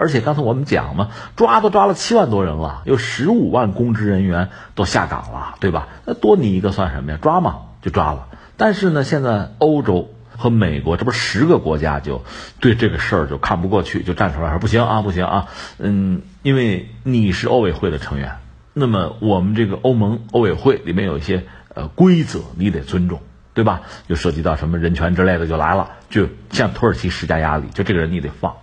[0.03, 5.87] 而且刚才我们讲嘛，抓都抓了七万多人了，有十五万公职人员都下岗了，对吧？
[6.05, 7.19] 那多你一个算什么呀？
[7.23, 8.27] 抓嘛就抓了。
[8.57, 12.25] 但是呢，现在欧洲和美国这不十个国家就
[12.59, 15.47] 对这个事儿就看不过去，就站出来说不行啊，不行啊，
[15.79, 18.39] 嗯，因为你是欧委会的成员，
[18.73, 23.21] 那么我们这个欧盟欧委会里面有一些呃规则，你得尊重，
[23.55, 23.83] 对吧？
[24.09, 28.55] 就涉及到什么人权之类的就来了，就向土耳其施加压力，就这个人你得放。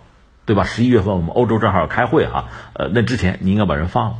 [0.46, 0.64] 对吧？
[0.64, 4.16] 十一月份我们欧洲正好要开会哈，呃，那之前你应该把人放了。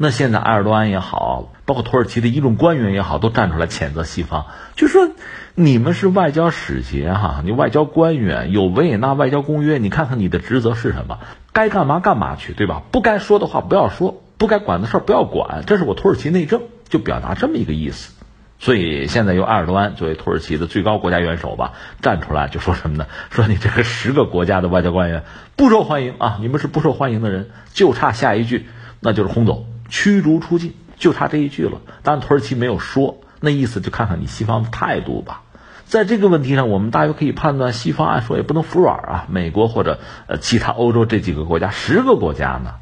[0.00, 5.10] 那现在埃尔多安也好，包括土耳其的一众官员也好，都站出来谴责西方，就说
[5.56, 11.18] 你们是外交使节哈，你外交官员有维也纳外交公约，你看看你的职责是什么？
[11.52, 12.82] 该干嘛干嘛去，对吧？
[12.92, 18.14] 不该说的话不要说，不该管的事儿不要管，这是我土耳其内政，就表达这么一个意思。
[18.60, 23.06] 所以现在由埃尔多安作为土耳其的最高国家元首吧，站出来就说什么呢？
[23.30, 25.22] 说你这个十个国家的外交官员
[25.54, 26.38] 不受欢迎啊！
[26.40, 28.66] 你们是不受欢迎的人，就差下一句，
[29.00, 31.80] 那就是轰走、驱逐出境，就差这一句了。
[32.02, 35.42] 当然土耳其没有说，那意思就看看你西方的态度吧。
[35.84, 39.26] 在这个问题上，我们大约可以判断，西方按说也不能服软啊。
[39.30, 42.74] 美国或者呃其他欧洲这几个国家，十个国家呢？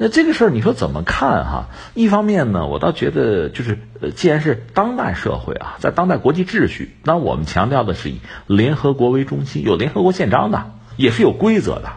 [0.00, 1.66] 那这个事儿你说怎么看哈？
[1.94, 3.78] 一方面呢，我倒觉得就是，
[4.14, 11.94] 既然是当代社会啊，在当代国际秩序，那我们强调的是以联合国为中心，有联合国宪章的，也是有规则的。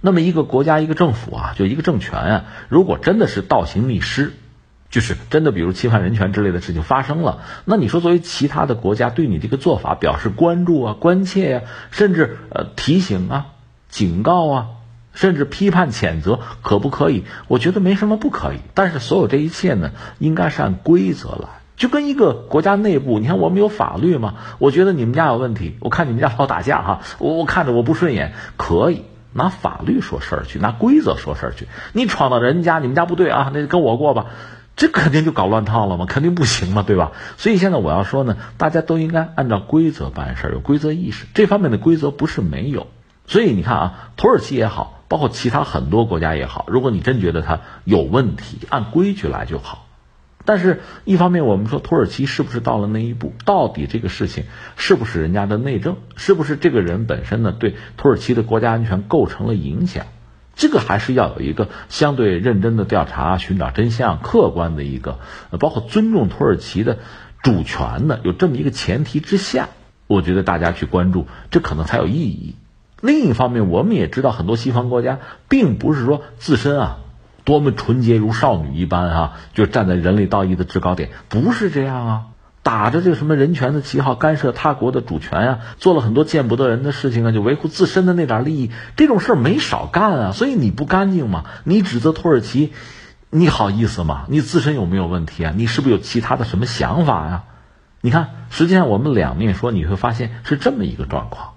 [0.00, 4.32] 那么一个国家一个政府啊，就一个政权啊，如果真的是倒行逆施，
[4.90, 11.62] 就是真的比如侵犯人权之类的事情发生了，那你说作为其他的国家对你这个做法表示关注啊、关切呀，
[11.92, 13.46] 甚至呃提醒啊、
[13.88, 14.66] 警告啊。
[15.14, 17.24] 甚至批判谴责可不可以？
[17.48, 18.58] 我觉得没什么不可以。
[18.74, 21.48] 但是所有这一切呢，应该是按规则来。
[21.76, 24.34] 就跟一个国家内部，你看我们有法律吗？
[24.58, 31.66] 我觉得你们家有问题，我看你们家老打架哈，我我看着我不顺眼，可以拿法律说事儿去，拿规则说事儿去。
[31.92, 34.26] 你闯到人家，你们家不对啊，那就跟我过吧，
[34.76, 37.10] 这肯定就搞乱套了嘛，肯定不行嘛，对吧？
[37.38, 41.26] 所以现在我要说呢，大家都应该按照规则办事，有规则意识。
[41.34, 42.86] 这方面的规则不是没有。
[43.26, 45.03] 所以你看啊，土耳其也好。
[45.14, 49.86] 包括其他很多国家也好，如果你真觉得它有问题，按规矩来就好。
[50.44, 53.32] 但是，一方面我们说土耳其是不是到了那一步？
[53.44, 55.98] 到底这个事情是不是人家的内政？
[56.16, 57.52] 是不是这个人本身呢？
[57.52, 60.06] 对土耳其的国家安全构成了影响？
[60.56, 65.20] 这个还是要有一个相对认真的调查，寻找真相，客观的一个，
[65.60, 66.98] 包括尊重土耳其的
[67.40, 69.68] 主权的，有这么一个前提之下，
[70.08, 72.56] 我觉得大家去关注，这可能才有意义。
[73.04, 75.18] 另一方面，我们也知道很多西方国家
[75.50, 77.00] 并不是说自身啊
[77.44, 82.22] 多么纯洁如少女一般啊，就站在人类道义的制高点，不是这样啊，
[82.62, 90.32] 打着这个什么人权的旗号干涉他国的主权啊，做了很多见不得人的事情啊，就维护自身的那点利益，这种事儿没少干啊。
[90.32, 91.44] 所以你不干净吗？
[91.64, 92.72] 你指责土耳其，
[93.28, 94.24] 你好意思吗？
[94.30, 95.52] 你自身有没有问题啊？
[95.54, 97.44] 你是不是有其他的什么想法呀？
[98.00, 101.50] 你看，实际上我们两面说，你会发现是这么一个状况。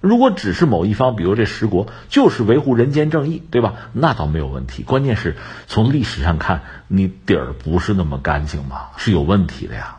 [0.00, 3.74] 如果只是某一方，比如这十国就是维护人间正义，对吧？
[3.92, 4.82] 那倒没有问题。
[4.82, 5.36] 关键是
[5.66, 9.98] 从历史上看，你底儿不是那么干净嘛，是有问题的呀。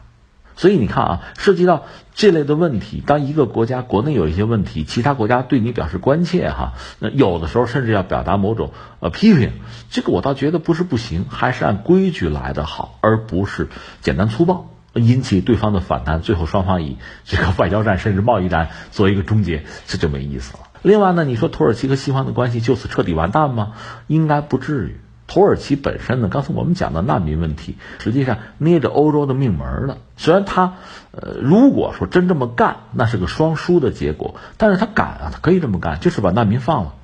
[0.58, 9.54] 所以你看啊，涉及到这类的问题，当一个国家国内有一些问题，其他国家对你表示关切哈，那有的时候甚至要表达某种呃批评，
[9.90, 13.70] 这个我倒觉得不是不行，还是按规矩来的好，而不是
[14.02, 20.64] 简单粗暴，引起对方的反弹，最后双方以这个外交战甚至贸易战做一个终结，这就没意思了。
[20.82, 23.74] 另外呢，你说土耳其和西方的关系就此彻底完蛋吗？
[24.08, 24.98] 应该不至于。
[25.28, 29.98] 土耳其本身呢，刚才我们讲的难民问题，实际上捏着欧洲的命门了。
[30.18, 30.74] 虽然他，
[31.12, 36.96] 呃，如果说真这么干，那是个双输的结果，但是他敢啊，他可以这么干，就是把难民放了。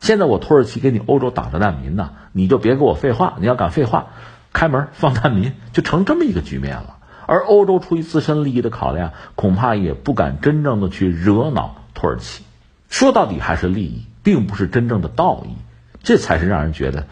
[0.00, 4.06] 现在我土耳其给你欧洲挡着难民呢，你就别给我废话，你要敢废话，
[4.54, 6.93] 开门放难民，就成这么一个局面了。
[7.26, 12.44] 而欧洲出于自身利益的考量，恐怕也不敢真正的去惹恼土耳其。
[12.88, 15.56] 说到底还是利益，并不是真正的道义，
[16.02, 17.06] 这才是让人觉得。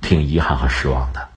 [0.00, 1.28] 挺遗憾和失望的。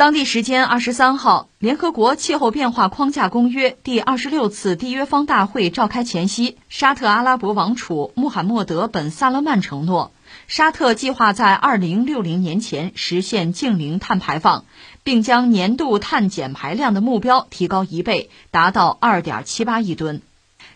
[0.00, 10.10] 当地时间二十三号，联合国气候变化框架公约第二十六次缔约方大会召开前夕，沙特阿拉伯王储穆罕默德·本·萨勒曼承诺。
[10.48, 14.64] 沙特计划在二零六零年前实现净零碳排放，
[15.04, 20.22] 并将年度碳减排量的目标提高一倍，达到二点七八亿吨。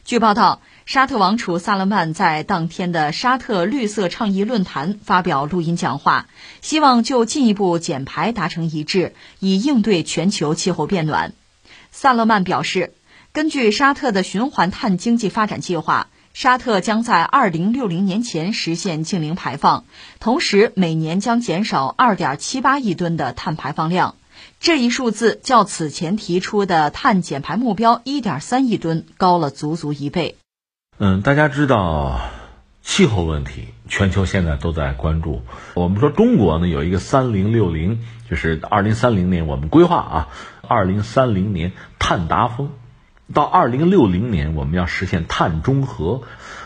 [0.05, 6.27] 据报道，沙特王储萨勒曼在当天的沙特绿色倡议论坛发表录音讲话，
[6.61, 11.33] 希望就进一步减排达成一致，以应对全球气候变暖。
[11.91, 12.93] 萨勒曼表示，
[13.33, 16.09] 根据沙特的循环碳经济发展计划。
[16.35, 19.85] 沙特将在二零六零年前实现净零排放，
[20.19, 24.17] 同时每年将减少二点七八亿吨的碳排放量。
[24.59, 30.35] 这一数字较此前提出的碳减排目标一点三亿吨高了足足一倍。
[30.99, 32.21] 嗯，大家知道
[32.81, 35.43] 气候问题，全球现在都在关注。
[35.75, 37.99] 我们说中国呢有一个三零六零，
[38.31, 40.29] 就是二零三零年我们规划啊，
[40.69, 42.71] 二零三零年碳达峰。
[43.33, 46.23] 到二零六零年，我们要实现碳中和。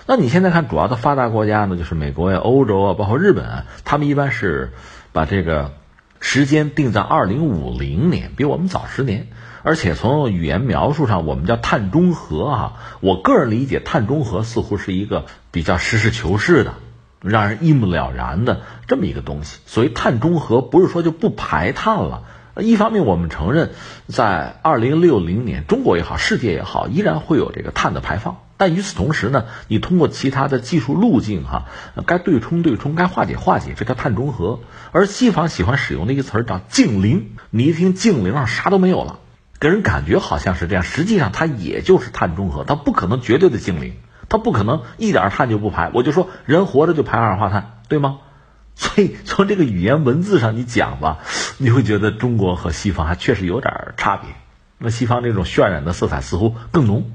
[0.07, 4.73] 那你现在看，主要的发达国家呢，就是美国呀、欧洲啊，包括日本，啊他们一般是
[5.13, 5.73] 把这个
[6.21, 9.29] 时间定在二零五零年，比我们早十年。
[9.63, 12.73] 而且从语言描述上，我们叫碳中和啊。
[13.01, 16.75] 我个人理解，碳中和似乎是一个比较实事求是的、
[17.21, 19.59] 让人一目了然的这么一个东西。
[19.67, 22.25] 所以，碳中和不是说就不排碳了。
[22.61, 23.71] 一方面，我们承认，
[24.09, 28.39] 在二零六零年，中国也好，世界也好，依然会有这个碳的排放。
[28.57, 31.67] 但与此同时呢，你通过其他的技术路径，哈，
[32.05, 34.59] 该对冲对冲，该化解化解，这叫碳中和。
[34.91, 39.21] 而西方喜欢使用的一个词儿叫净零，你一听净零，啥都没有了，
[39.61, 43.97] 给人感觉好像是这样，实际上它也就是碳中和，它不可能绝对的净零，
[44.29, 45.91] 它不可能一点碳就不排。
[45.95, 48.19] 我就说，人活着就排二氧化碳，对吗？
[48.77, 51.19] 所以从这个语言文字上你讲吧，
[51.59, 54.31] 你会觉得中国和西方还确实有点差别。
[54.79, 57.11] 那西方这种渲染的色彩似乎更浓，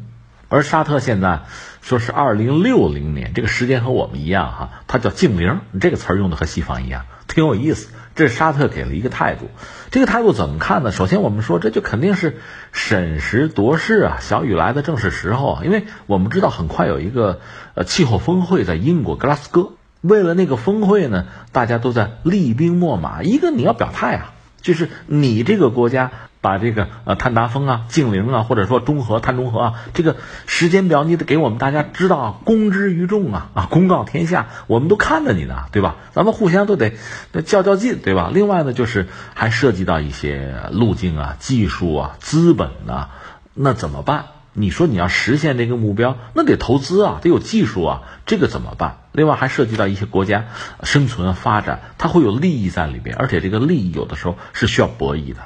[0.50, 1.44] 而沙特现在
[1.82, 7.94] 说是二零六零年，这个时间和我们一样哈，它叫净零，这个词儿用的和西方一样，挺有意思。
[8.16, 9.50] 这是沙特给了一个态度，
[9.92, 10.92] 这个态度怎么看呢？
[10.92, 12.38] 首先我们说这就肯定是
[12.72, 17.42] 审时度势啊，小雨来的正是时候啊，因为我们知道很快有一个
[17.74, 19.72] 呃气候峰会在英国格拉斯哥。
[20.02, 23.24] 为了那个峰会呢，大家都在厉兵秣马。
[23.24, 26.12] 一个你要表态啊，就是你这个国家
[26.44, 35.96] 把这个呃碳达峰啊、净零啊，或者说中和碳中和啊，这个时间表你得给我们大家知道，公之于众啊啊，公告天下，我们都看着你呢，对吧？
[36.12, 36.92] 咱们互相都得
[37.46, 38.30] 较较劲，对吧？
[38.34, 43.08] 另外呢，就是还涉及到一些路径啊、技术啊、资本呐，
[43.54, 44.26] 那怎么办？
[44.56, 48.98] 你说你要实现这个目标，那得投资啊，得有技术啊，这个怎么办？
[49.14, 50.46] 另外还涉及到一些国家
[50.84, 55.40] 生存发展，它会有利益在里边，而且这个利益有的时候是需要博弈的，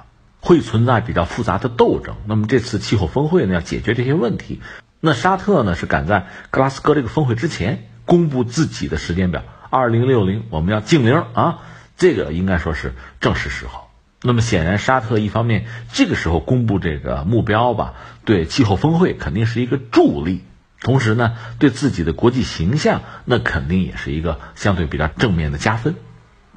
[0.48, 2.16] 会存在比较复杂的斗争。
[2.26, 4.62] 那么这次气候峰会呢，要解决这些问题，
[5.02, 11.60] 那沙特呢是赶在格拉斯哥这个峰会之前公布自己的时间表，二零六零我们要净零啊，
[11.98, 13.90] 这个应该说是正是时候。
[14.22, 20.44] 那么显然，沙特一方面这个时候公布这个目标吧，对气候峰会肯定是一个助力；
[20.82, 25.96] 同时呢，对自己的国际形象，那肯定也是一个相对比较正面的加分。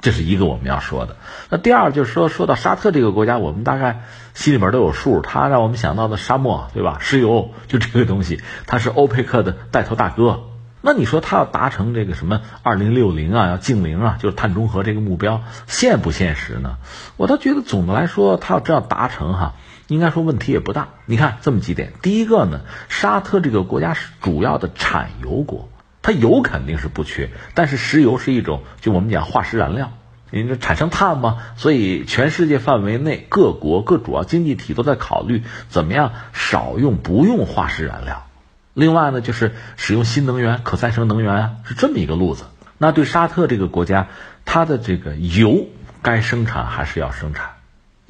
[0.01, 1.15] 这是一个我们要说的。
[1.49, 6.97] 那第二就是说，说到沙特这个国家，我们大概心里边都有数，它让我们想到的沙漠，对吧？
[6.99, 10.43] 石油就这个东西，它是欧佩克的带头大哥。
[10.83, 16.77] 那你说他要达成这个什么二零六零啊，要净零啊，就是碳中和这个目标，现不现实呢？
[17.17, 19.53] 我倒觉得总的来说，他要这样达成哈，
[19.85, 20.87] 应该说问题也不大。
[21.05, 25.69] 你看这么几点，第一个呢，沙特这个国家是主要的产油国，
[26.01, 29.91] 它油肯定是不缺，但是石油是一种就我们讲化石燃料，
[30.31, 38.25] 因为产生碳嘛，所以全世界范围内各国各主要经济体都在考虑怎么样少用不用化石燃料。
[38.73, 42.45] 另外呢，就是使用新能源、可再生能源啊，是这么一个路子。
[42.77, 44.07] 那对沙特这个国家，
[44.45, 45.67] 它的这个油
[46.01, 47.51] 该生产还是要生产，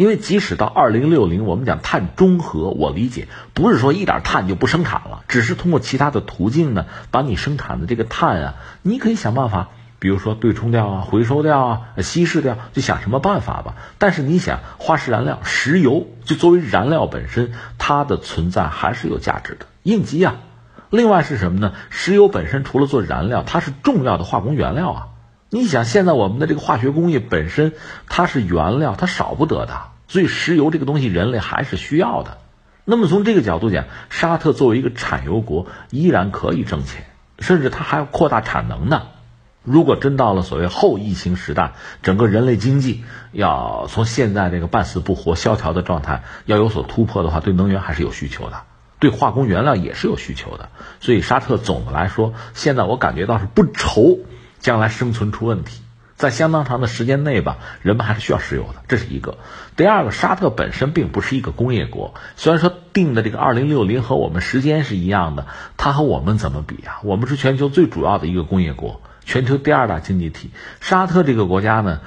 [0.02, 13.76] 因为即使到二零六零，我们讲碳中和，我理解不是说一点碳就不生产了，只是通过其他的途径呢，把你生产的这个碳啊，你可以想办法，比如说对冲掉啊、回收掉啊、稀释掉，就想什么办法吧。
[14.00, 20.38] 但是你想，化石燃料、石油就作为燃料本身，它的存在还是有价值的，应急啊。
[20.90, 21.74] 另外是什么呢？
[21.92, 25.08] 石油本身除了做燃料，它是重要的化工原料啊。
[25.52, 27.74] 你想，现在我们的这个化学工业本身
[28.08, 32.40] 它是原料，它少不得的，所以石油这个东西人类还是需要的。
[32.84, 37.06] 那么从这个角度讲，沙特作为一个产油国，依然可以挣钱，
[37.40, 39.04] 甚至它还要扩大产能呢。
[39.64, 48.64] 如果真到了所谓后疫情时代，整个人类经济要从现在这个半死不活、萧条的状态要有所突破的话，对能源还是有需求的。
[49.00, 50.68] 对化工原料也是有需求的，
[51.00, 54.20] 所以沙特总的来说，现在我感觉到是不愁
[54.60, 55.82] 将来生存出问题，
[56.22, 59.40] 在相当长的时间内吧，人们还是需要石油的，这是一个。
[59.76, 65.48] 第二个，沙特本身并不是一个工业国，虽然说定的这个二零六零和我们时间是一样的，
[65.78, 67.02] 它和我们怎么比啊？
[67.04, 72.02] 我们是全球最主要的一个工业国，全球第二大经济体，沙特这个国家呢？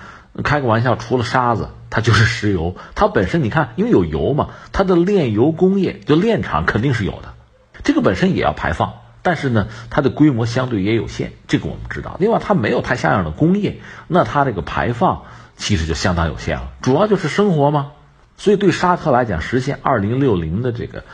[0.45, 2.77] 开个玩笑，除了沙子，它就是石油。
[2.95, 7.35] 它本身你看，因为有油嘛，它的炼油工业就炼厂肯定是有的。
[7.83, 8.95] 这个本身也要排放，
[9.25, 12.17] 但是呢，它的规模相对也有限，这个我们知道。
[12.21, 15.23] 另外，它没有太像样的工业，那它这个排放
[15.57, 16.71] 其实就相当有限了。
[16.83, 17.93] 主要就是生活嘛。
[18.37, 21.05] 所以对沙特来讲，实现二零六零的这个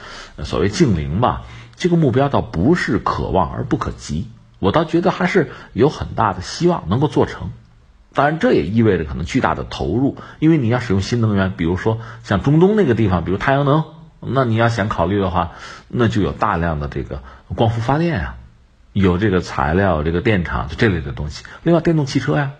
[0.44, 1.42] 所谓净零吧，
[1.76, 4.28] 这个目标倒不是可望而不可及。
[4.58, 7.50] 我倒觉得还是有很大的希望能够做成。
[8.12, 13.84] 当然，这也意味着可能巨大的投入，因为你要使用新能源，比如说像中东那个地方，比如太阳能，
[14.20, 15.52] 那你要想考虑的话，
[15.88, 17.22] 那就有大量的这个
[17.56, 18.34] 光伏发电啊，
[18.92, 21.44] 有这个材料、这个电厂就这类的东西。
[21.62, 22.52] 另外，电动汽车呀，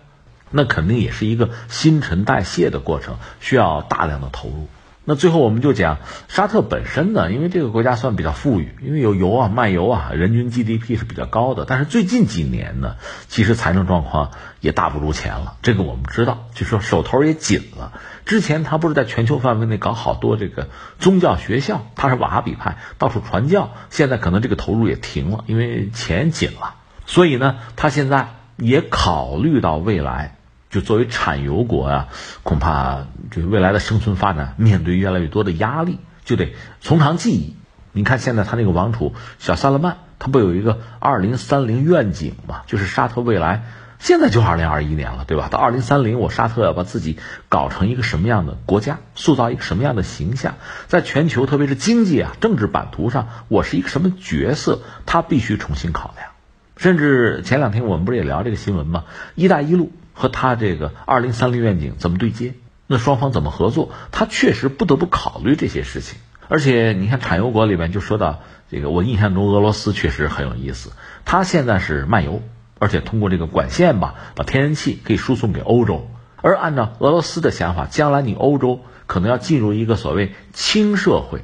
[0.49, 4.67] 那肯定也是一个新陈代谢的过程，需要大量的投入。
[5.03, 5.97] 那最后我们就讲
[6.27, 11.65] 沙特本身呢，因为这个国家算比较富裕，因为有油啊、卖油啊，人均 GDP 是比较高的。
[11.65, 12.97] 但是最近几年呢，
[13.27, 14.29] 其实财政状况
[14.59, 15.57] 也大不如前了。
[15.63, 17.93] 这个我们知道，就说手头也紧了。
[18.25, 23.71] 之前他不是在全球范围内搞好多这个宗教学校，他是瓦哈比派，到处传教。
[23.89, 26.75] 现在可能这个投入也停了，因为钱紧了。
[27.07, 30.37] 所以呢，他现在也考虑到未来。
[30.71, 32.07] 就作为产油国啊，
[32.41, 37.55] 恐怕这未来的生存发展面对越来越多的压力，就得从长计议。
[37.91, 42.61] 你看现在他那个王储小萨勒曼，他不有一个二零三零愿景嘛？
[42.65, 43.65] 就是沙特未来
[43.99, 45.49] 现在就二零二一年了，对吧？
[45.51, 47.19] 到二零三零，我沙特要把自己
[47.49, 50.55] 搞成一个什么样的国家，塑造一个什么样的形象，
[50.87, 56.29] 在全球特别是经济啊、政治版图上，我是一个什么角色，他必须重新考量。
[56.77, 59.03] 甚至前两天我们不是也聊这个新闻吗？
[59.35, 59.91] 一带一路。
[60.21, 62.53] 和他这个二零三零愿景怎么对接？
[62.85, 63.89] 那双方怎么合作？
[64.11, 66.19] 他确实不得不考虑这些事情。
[66.47, 70.91] 而且你看，产油国里面就说到这个，我印象中俄罗斯确实很有意思。
[71.25, 72.43] 他现在是卖油，
[72.77, 76.07] 而且通过这个管线吧，把天然气可以输送给欧洲。
[76.43, 81.41] 而按照俄罗斯的想法，将来你欧洲可能要进入一个所谓轻社会。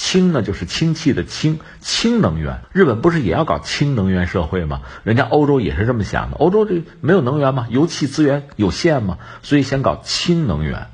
[0.00, 2.60] 氢呢，就是氢气的氢，氢能源。
[2.72, 4.82] 日本不是也要搞氢能源社会吗？
[5.02, 6.36] 人家欧洲也是这么想的。
[6.36, 7.66] 欧洲这没有能源吗？
[7.68, 9.18] 油气资源有限吗？
[9.42, 10.86] 所以想搞氢能源，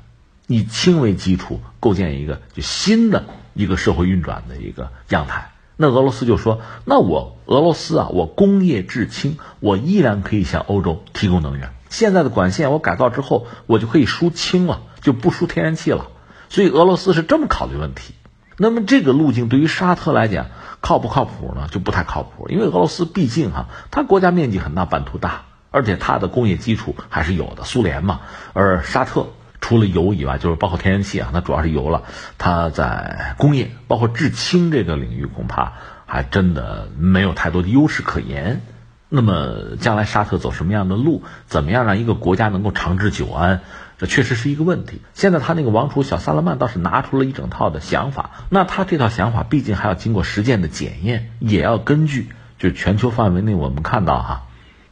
[0.47, 5.51] 以氢为基础，构建一个就新的一个社会运转的一个样态。
[5.77, 11.69] 那俄罗斯就说：“那我俄罗斯啊，我工业制氢，我依然可以向欧洲提供能源。
[11.89, 16.07] 现在的管线我改造之后，我就可以输氢了，就不输天然气了。
[16.49, 18.14] 所以俄罗斯是这么考虑问题。”
[18.57, 20.45] 那么这个路径对于沙特来讲
[20.81, 21.67] 靠不靠谱呢？
[21.71, 25.41] 就不太靠谱，因为俄罗斯毕竟哈，它国家面积很大，版图大，
[25.71, 28.21] 而且它的工业基础还是有的，苏联嘛。
[28.53, 29.27] 而沙特
[29.59, 32.03] 除了油以外，就是包括天然气啊，那主要是油了。
[32.37, 35.73] 它在工业，包括制氢这个领域，恐怕
[36.05, 38.61] 还真的没有太多的优势可言。
[39.09, 41.23] 那么将来沙特走什么样的路？
[41.45, 43.61] 怎么样让一个国家能够长治久安？
[43.97, 45.01] 这确实是一个问题。
[45.13, 52.29] 现在他那个王储小萨勒曼倒是拿出了一整套的想法，那他这套想法毕竟还要经过实践的检验，也要根据
[52.59, 54.43] 就是全球范围内我们看到哈，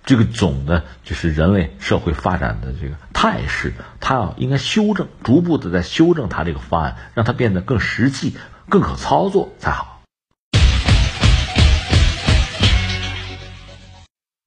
[0.06, 8.36] 这个总的就是人类社会发展的这个态势，他要应该修正，逐步的在修正他这个方案，让它变得更实际、
[8.70, 10.02] 更可操作才好。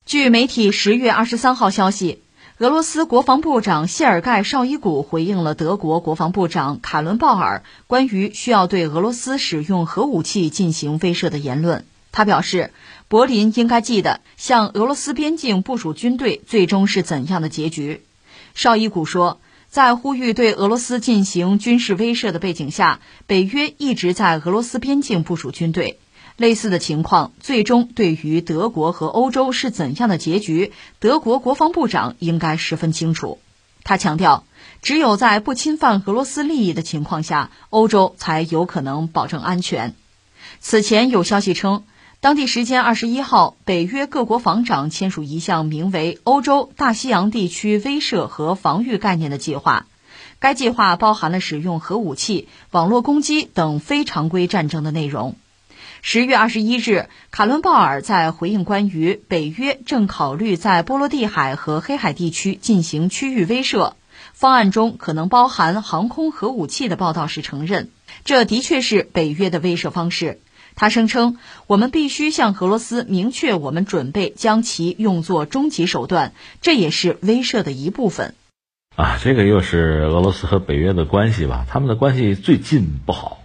[0.05, 2.23] 据媒体十月二十三号消息，
[2.59, 11.85] 俄罗斯国防部长谢尔盖·绍伊古回应了德国国防部长卡伦鲍尔关于需要对俄罗斯使用核武器进行威慑的言论。
[12.13, 12.73] 他表示，
[13.09, 18.01] 柏林应该记得向俄罗斯边境部署军队最终是怎样的结局。
[18.55, 19.39] 绍伊古说，
[19.69, 25.99] 在呼吁对俄罗斯进行军事威慑的背景下，北约一直在俄罗斯边境部署军队。
[26.37, 33.39] 类似的情况，最终对于德国和欧洲是怎样的结局，德国国防部长应该十分清楚。
[33.85, 34.45] 他强调，
[34.83, 39.95] 只有在不侵犯俄罗斯利益的情况下，欧洲才有可能保证安全。
[40.61, 41.85] 此前有消息称，
[42.21, 49.87] 当地时间二十一号，北约各国防长签署一项名为《欧洲大西洋地区威慑和防御概念》的计划，
[50.39, 55.37] 该计划包含了使用核武器、网络攻击等非常规战争的内容。
[56.03, 63.95] 十月二十一日，卡伦鲍尔在回应关于北约正考虑在波罗的海和黑海地区进行区域威慑
[64.33, 67.91] 方案中可能包含航空核武器的报道时承认，
[68.25, 70.41] 这的确是北约的威慑方式。
[70.75, 78.35] 他声称：“我们必须向俄罗斯明确，我们准备将其用作终极手段，这也是威慑的一部分。”
[78.95, 81.67] 啊，这个又是俄罗斯和北约的关系吧？
[81.69, 83.41] 他们的关系最近不好。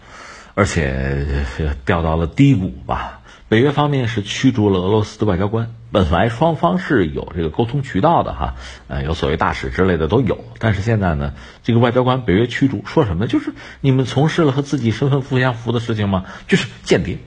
[0.54, 1.45] 而且
[1.86, 3.20] 掉到了低谷吧。
[3.47, 8.56] 北约方面是驱逐了俄罗斯的外交官，本来双方是有这个沟通渠道的哈，
[8.88, 10.39] 呃，有所谓大使之类的都有。
[10.58, 13.28] 但是现在呢，这个外交官北约驱逐，说什么？
[13.28, 16.24] 就是你们从事了和自己身份不相符的事情吗？
[16.47, 17.18] 就是间谍，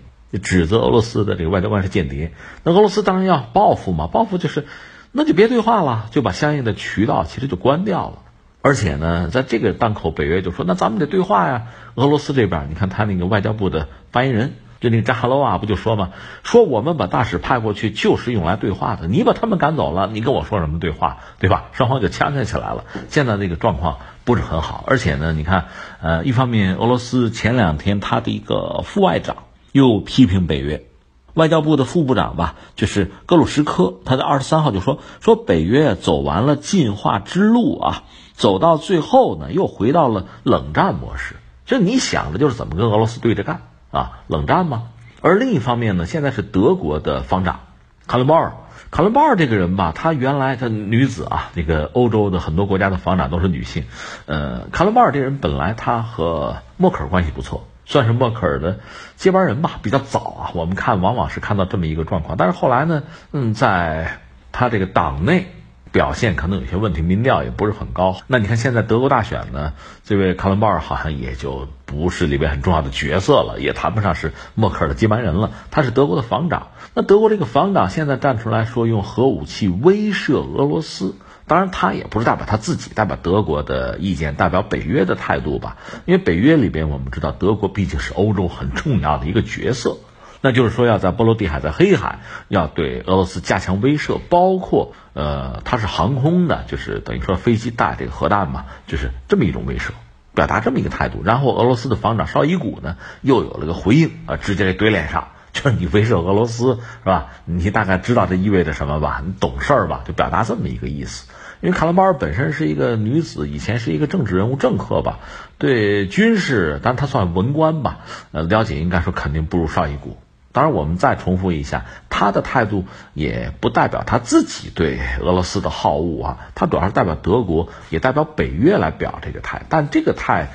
[0.42, 2.32] 指责俄罗斯的这个外交官是间谍。
[2.62, 4.66] 那俄罗斯当然要报复嘛，报复就是，
[5.12, 8.18] 那就别对话了，就把相应的渠道其实就关掉了。
[8.64, 16.12] 而且呢，在这个档口，北约就说：“那咱们得对话呀。”俄罗斯这边，你看他那个外交部的发言人，就那个扎哈罗娃不就说嘛
[16.44, 22.84] ：“说我们把大使派过去就是用来对话的，你把他们赶走了，你跟我说什么对话，对吧？”双方就呛呛起来了。
[23.10, 25.66] 现在这个状况不是很好，而且呢，你看，
[26.00, 29.36] 呃，一方面俄罗斯前两天他的一个副外长
[29.72, 30.86] 又批评北约。
[31.34, 38.04] 外交部的副部长吧，就是格鲁什科，他在二十三号就说说北约走完了进化之路啊，
[38.34, 41.36] 走到最后呢，又回到了冷战模式。
[41.64, 44.20] 这你想的就是怎么跟俄罗斯对着干啊？
[44.26, 44.88] 冷战吗？
[45.22, 47.60] 而另一方面呢，现在是德国的方长
[48.06, 48.52] 卡伦鲍尔，
[48.90, 53.84] 卡伦鲍尔这个人吧，他原来他女子啊，那个欧洲的很多国家的防长都是女性。
[54.26, 57.66] 呃，卡伦鲍尔这人本来他和默克尔关系不错。
[57.86, 58.78] 算是默克尔的
[59.16, 60.50] 接班人吧，比较早啊。
[60.54, 64.20] 我们看往往是看到这么一个状况，但是后来呢，嗯，在
[64.52, 65.53] 他这个党内
[65.94, 68.16] 表现可能有些问题，民调也不是很高。
[68.26, 75.52] 那你看现在德国大选呢，这位卡伦鲍尔好像也就不是里边很重要的角色了，也谈不上是默克尔的接班人了。
[75.70, 81.14] 他是德国的防长，那德国这个防长现在站出来说用核武器威慑俄罗斯。
[81.46, 85.76] 当然，他也不是代表他自己，代表德国的意见，代表北约的态度吧。
[86.06, 89.98] 因为北约里边，我们知道德国毕竟是欧洲很重要的一个角色，
[90.44, 92.18] 那就是说要在波罗的海、在黑海
[92.48, 99.92] 要对俄罗斯加强威慑，包括呃，它是航空的，就是等于说飞机带这个核弹嘛，就是这么一种威慑，
[100.34, 101.22] 表达这么一个态度。
[101.24, 105.28] 然后俄罗斯的防长绍伊古呢，又有了个回应啊，直接给怼脸上。
[105.54, 107.28] 就是你威慑俄罗斯是吧？
[107.46, 109.22] 你大概知道这意味着什么吧？
[109.24, 110.02] 你懂事儿吧？
[110.04, 111.26] 就表达这么一个意思。
[111.62, 115.20] 因为卡拉巴尔本身是一个女子，以前是一个政治人物、政客吧，
[115.56, 118.00] 对军事，但她算文官吧，
[118.32, 120.18] 呃，了解应该说肯定不如绍伊古。
[120.54, 129.60] 当然，我们再重复一下，他的态度也不代表他自己对俄罗斯的好恶啊，他主要是代表德国，也代表北约来表这个态。
[129.68, 130.48] 但这个态。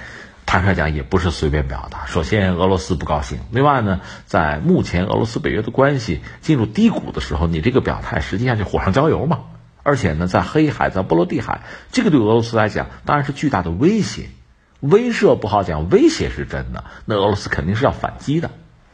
[0.51, 2.07] 坦率讲，也不是随便表达。
[2.07, 9.41] 首先，俄罗斯不高兴；另外呢，在目前俄罗斯北约的关系进入低谷的时候，你这个表态实际上就火上浇油嘛。
[9.83, 14.29] 而且呢，在黑海、在波罗的海，这个对俄罗斯来讲当然是巨大的威胁。
[14.79, 16.83] 威慑不好讲，威胁是真的。
[17.05, 18.49] 那俄罗斯肯定是要反击的。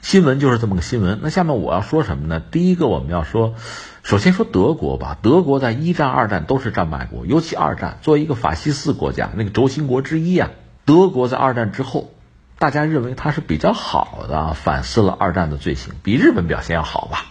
[0.06, 1.18] 新闻就是这么个新闻。
[1.24, 2.40] 那下面我要说什么呢？
[2.40, 3.56] 第一个，我们要说，
[4.04, 5.18] 首先说德国吧。
[5.20, 10.52] 德国在一战、二战都是战败国，尤其二战，作为一个法西斯国家，那个轴心国之一啊。
[10.86, 12.12] 德国在二战之后，
[12.60, 17.26] 大家认为它是比较好的，反思了二战的罪行，比日本表现要好吧？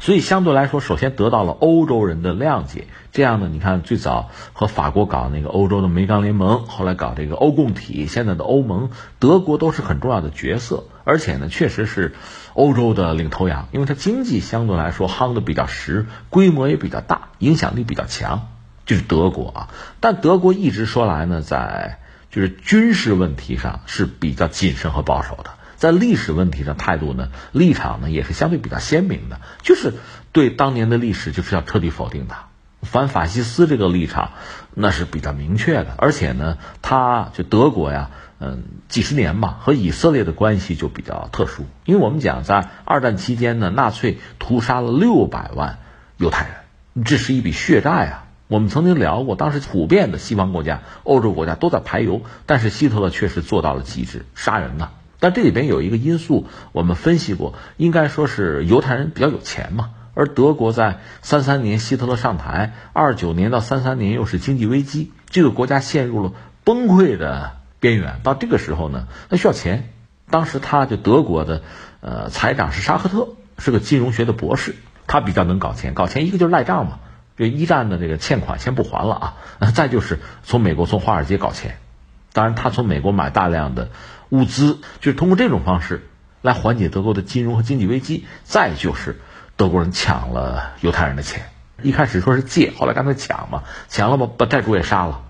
[0.00, 2.88] 所以相对来说，首先得到了欧洲人的谅解。
[3.12, 10.86] 这样呢，你看最早和法国搞那个欧洲的煤钢联盟，后来搞这个欧共体，现在的欧盟，德国都是很重要的角色。
[11.06, 12.14] 而且呢，确实是
[12.52, 18.48] 欧洲的领头羊，因为它经济相对来说夯的比较实，规模也比较大，影响力比较强，
[18.86, 19.68] 就是德国啊。
[20.00, 22.00] 但德国一直说来呢，在
[22.30, 25.50] 就是军事问题上是比较谨慎和保守的。
[25.76, 29.92] 在历史问题上，态度呢、立场呢，也是相对比较鲜明的，就是
[30.32, 32.34] 对当年的历史就是要彻底否定的，
[32.82, 34.32] 反法西斯这个立场
[34.72, 35.94] 那是比较明确的。
[35.98, 45.78] 而且呢，他就德国呀，嗯，几十年吧，和以色列的关系就比较特殊，因为我们讲在二战期间呢，纳粹屠杀了六百万
[46.18, 48.22] 犹太人，这是一笔血债啊。
[48.48, 54.90] 我们曾经聊过，当时普遍的西方国家、欧洲国家都在排犹，但是希特勒确实做到了极致，杀人呐。
[55.18, 59.90] 但这里边有一个因素，我们分析过，应该说是犹太人比较有钱嘛。
[60.14, 66.32] 而德国在三三年希特勒上台，二九年到三三年又是经济危机，这个国家陷入了
[66.64, 67.56] 崩溃的
[67.86, 68.20] 边缘。
[68.22, 69.90] 到这个时候呢，那需要钱。
[70.28, 71.62] 当时他就德国的
[72.00, 73.28] 呃财长是沙赫特，
[73.58, 74.74] 是个金融学的博士，
[75.06, 75.94] 他比较能搞钱。
[75.94, 76.98] 搞钱一个就是赖账嘛，
[77.36, 79.34] 这一战的这个欠款先不还了啊，
[79.74, 81.78] 再就是从美国从华尔街搞钱。
[82.32, 83.88] 当然，他从美国买大量的。
[84.30, 86.08] 物资就是通过这种方式
[86.42, 88.26] 来缓解德国的金融和经济危机。
[88.42, 89.20] 再就是
[89.56, 91.44] 德国人抢了犹太人的钱，
[91.80, 95.22] 一开始说是借，后来干脆抢嘛，抢了把把债主也杀了，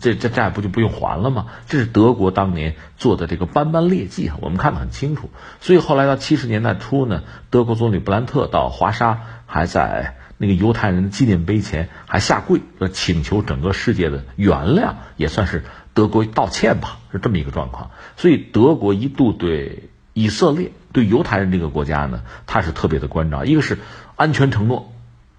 [0.00, 1.46] 这这债不就不用还了吗？
[1.66, 5.30] 这是德国当年做的这个斑斑劣迹啊，我们看得很清楚。
[5.60, 15.64] 所以后来到七十年代初呢，德国总理布兰特到华沙，还在那个犹太人的纪念碑前还下跪，说请求整个世界的原谅，也算是。
[15.94, 17.92] 德国道歉吧，是这么一个状况。
[18.16, 23.44] 所以德国一度对以色列、对犹太人这个国家呢，他是特别的关照。
[23.44, 23.78] 一个是
[24.16, 24.92] 安全承诺，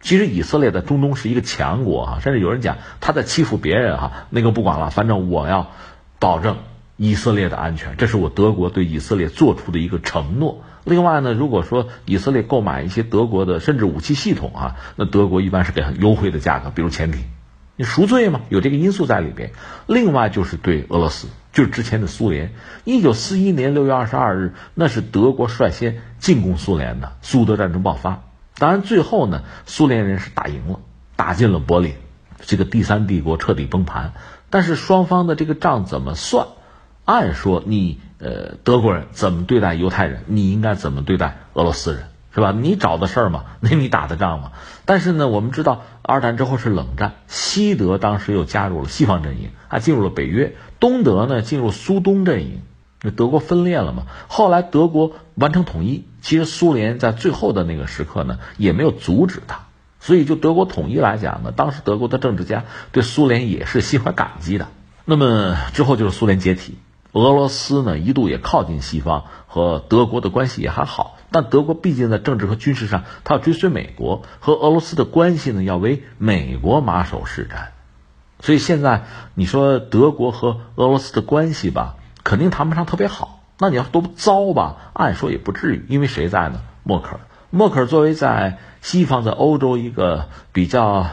[0.05, 5.71] 其实以色列在中东是一个强国哈，甚至有人讲他在欺负别人哈，那个不管了，反正我要
[6.19, 6.57] 保证
[6.95, 10.63] 以色列的安全，这是我德国对以色列做出的一个承诺。
[10.83, 17.23] 另外呢，如果说以色列购买一些德国的甚至武器系统啊，那德国一般是给很优惠的价格，比如潜艇。
[17.75, 18.41] 你赎罪嘛？
[18.49, 19.53] 有这个因素在里边。
[19.87, 22.53] 另外就是对俄罗斯，就是之前的苏联。
[22.83, 28.21] 一九四一年六月二十二日，那是德国率先进攻苏联的，苏德战争爆发。
[28.57, 30.79] 当然最后呢，苏联人是打赢了，
[31.15, 31.95] 打进了柏林，
[32.39, 34.13] 这个第三帝国彻底崩盘。
[34.49, 36.47] 但是双方的这个账怎么算？
[37.03, 42.07] 按说你呃德国人怎么对待犹太人，你应该怎么对待俄罗斯人？
[42.33, 42.51] 是吧？
[42.51, 44.51] 你找的事儿嘛， 那你打的仗嘛。
[44.83, 52.61] 但是呢，我们知道二战之后是冷战，西德当时又加入了西方阵营，还进入了北约，东德呢进入苏东阵营，
[53.11, 54.03] 德国分裂了嘛。
[54.27, 59.65] 后来德国完成统一，其实苏联在最后的那个时刻呢也没有阻止他，
[59.99, 64.67] 所以就德国统一来讲呢，当时德国的政治家对苏联也是心怀感激的。
[65.05, 66.77] 那么之后就是苏联解体。
[67.11, 77.67] 俄罗斯呢一度也靠近西方，和德国的关系也还好，但德国毕竟在政治和军事上，它要追随美国，和俄罗斯的关系呢要为美国马首是瞻，
[78.41, 81.95] 所以现在你说德国和俄罗斯的关系吧，
[82.25, 83.39] 肯定谈不上特别好。
[83.57, 84.91] 那你要多糟吧？
[84.91, 86.59] 按说也不至于，因为谁在呢？
[86.83, 87.19] 默克尔。
[87.51, 91.07] 默克尔作为在西方在欧洲一个比较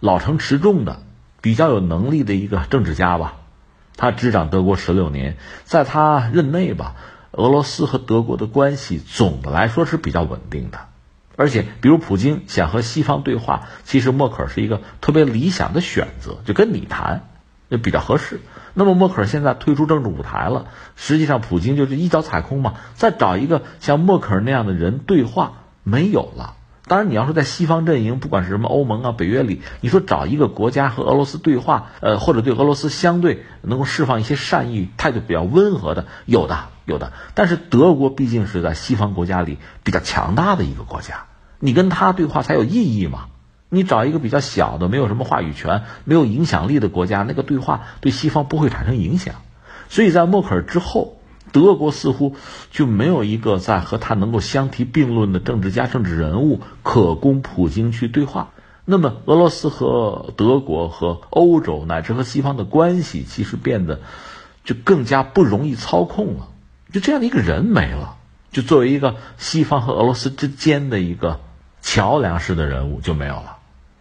[0.00, 1.00] 老成持重的、
[1.40, 3.36] 比较有能力的一个政治家吧。
[3.96, 6.94] 他执掌德国十六年，在他任内吧，
[7.30, 10.78] 俄罗斯和德国的关系总的来说是比较稳定的，
[11.36, 17.28] 而且，比如普京想和西方对话，其实默克尔是一个特别理想的选择，就跟你谈，
[17.70, 18.40] 就比较合适。
[18.78, 26.54] 那么默克尔现在退出政治舞台了，实际上普京就是一脚踩空嘛，再找一个像默克尔那样的人对话没有了。
[26.86, 37.12] 当然，你要说在西方阵营，不管是什么欧盟啊、北约里，你说找一个国家和俄罗斯对话，呃，或者对俄罗斯相对能够释放一些善意、态度比较温和的，有的，有的。
[37.34, 41.24] 但是德国毕竟是在西方国家里比较强大的一个国家，
[41.58, 43.26] 你跟他对话才有意义嘛。
[43.68, 49.34] 你找一个比较小的、没有什么话语权、没有影响力的国家，那个对话对西方不会产生影响。
[49.88, 51.14] 所以在默克尔之后。
[51.50, 52.36] 德国似乎
[52.70, 58.50] 就没有一个在和他能够相提并论的政治家、政治人物可供普京去对话。
[58.84, 64.00] 那么，俄罗斯和德国和欧洲乃至和西方的关系，其实变得
[64.62, 66.48] 就更加不容易操控了。
[66.92, 68.16] 就这样的一个人没了，
[68.52, 71.40] 就作为一个西方和俄罗斯之间的一个
[71.80, 73.57] 桥梁式的人物就没有了。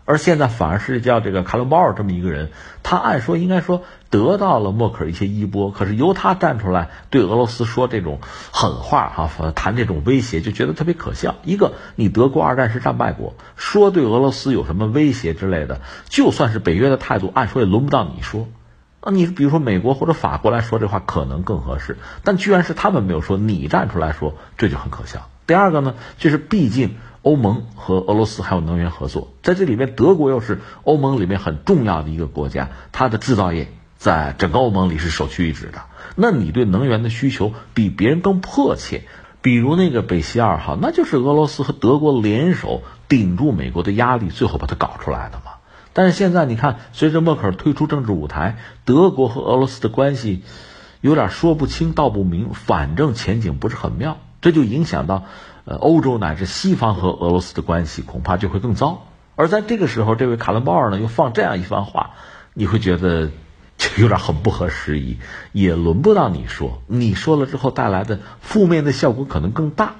[0.07, 2.49] 而现在反而是叫这个卡伦鲍尔这么一个人，
[2.81, 8.19] 他按说应该说得到了默克尔一些衣钵，可是由他站出来对俄罗斯说这种
[8.53, 11.35] 狠话哈，谈这种威胁，就觉得特别可笑。
[11.43, 18.47] 一个你德国二战是战败国，说对俄罗斯有什么威胁之类的，就算是北约的态度，按说也轮不到你说。
[19.01, 25.27] 啊，你比如说美国或者法国来说这话可能更合适，但居然是他们没有说，你站出来说，这就很可笑。
[25.45, 26.95] 第二个呢，就是毕竟。
[27.27, 33.67] 欧盟和俄罗斯还有能源合作，在这里面，德国又是欧盟里面很重要的一个国家，它的制造业
[33.97, 35.81] 在整个欧盟里是首屈一指的。
[36.15, 39.03] 那你对能源的需求比别人更迫切，
[39.41, 45.55] 比如那个北溪二号，那就是俄罗斯和德国联手顶住美国的压力，最后把它搞出来的嘛。
[45.91, 50.43] 但是现在你看，随着默克尔退出政治舞台，德国和俄罗斯的关系
[51.01, 54.17] 有点说不清道不明，反正前景不是很妙，
[54.47, 55.25] 这就影响到。
[55.65, 59.05] 呃，欧洲乃至西方和俄罗斯的关系恐怕就会更糟。
[59.35, 62.11] 而在这个时候，这位卡伦鲍尔呢又放这样一番话，
[62.53, 63.31] 你会觉得
[63.77, 65.17] 就有点很不合时宜，
[65.51, 66.81] 也轮不到你说。
[66.87, 69.95] 你说了之后带来的负面的效果可能更大。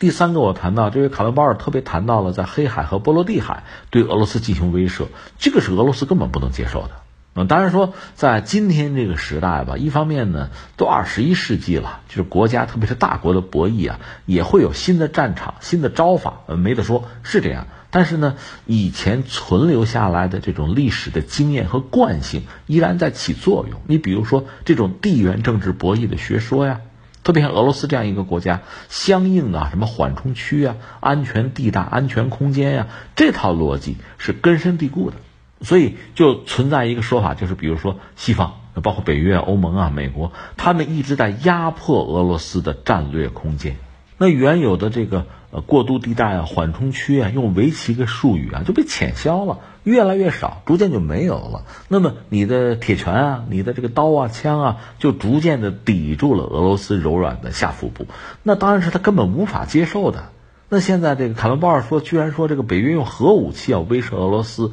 [0.00, 5.06] 第三个，我谈到这位卡伦鲍尔特别谈到了在黑海和波罗的海对俄罗斯进行威慑，
[5.38, 7.01] 这个是俄罗斯根本不能接受的。
[7.34, 17.68] 嗯，当然说，在今天这个时代吧，一方面呢，都二十一世纪了，就是国家特别是大国的博弈啊，也会有新的战场、新的招法，呃，没得说，是这样。
[17.90, 23.80] 但是呢，以前存留下来的这种历史的经验和惯性依然在起作用。
[23.86, 26.80] 你比如说这种地缘政治博弈的学说呀，
[27.24, 28.60] 特别像俄罗斯这样一个国家，
[28.90, 35.16] 相应的什么缓冲区啊、安全地带、安全空间呀，这套逻辑是根深蒂固的。
[35.62, 43.76] 所以就存在一个说法，就是比如说西方，包括北约、欧盟啊、美国，他们一直在压迫俄罗斯的战略空间。
[44.18, 51.64] 那原有的这个呃过渡地带啊、缓冲区啊，用围棋个术语啊，就被浅消了，越来越少，逐渐就没有了。
[51.88, 58.06] 那么你的铁拳啊、你的这个刀啊、枪啊，就逐渐的抵住了俄罗斯柔软的下腹部。
[58.44, 60.26] 那当然是他根本无法接受的。
[60.68, 64.72] 那现在这个卡伦鲍尔说，居然说这个北约用核武器要威慑俄罗斯，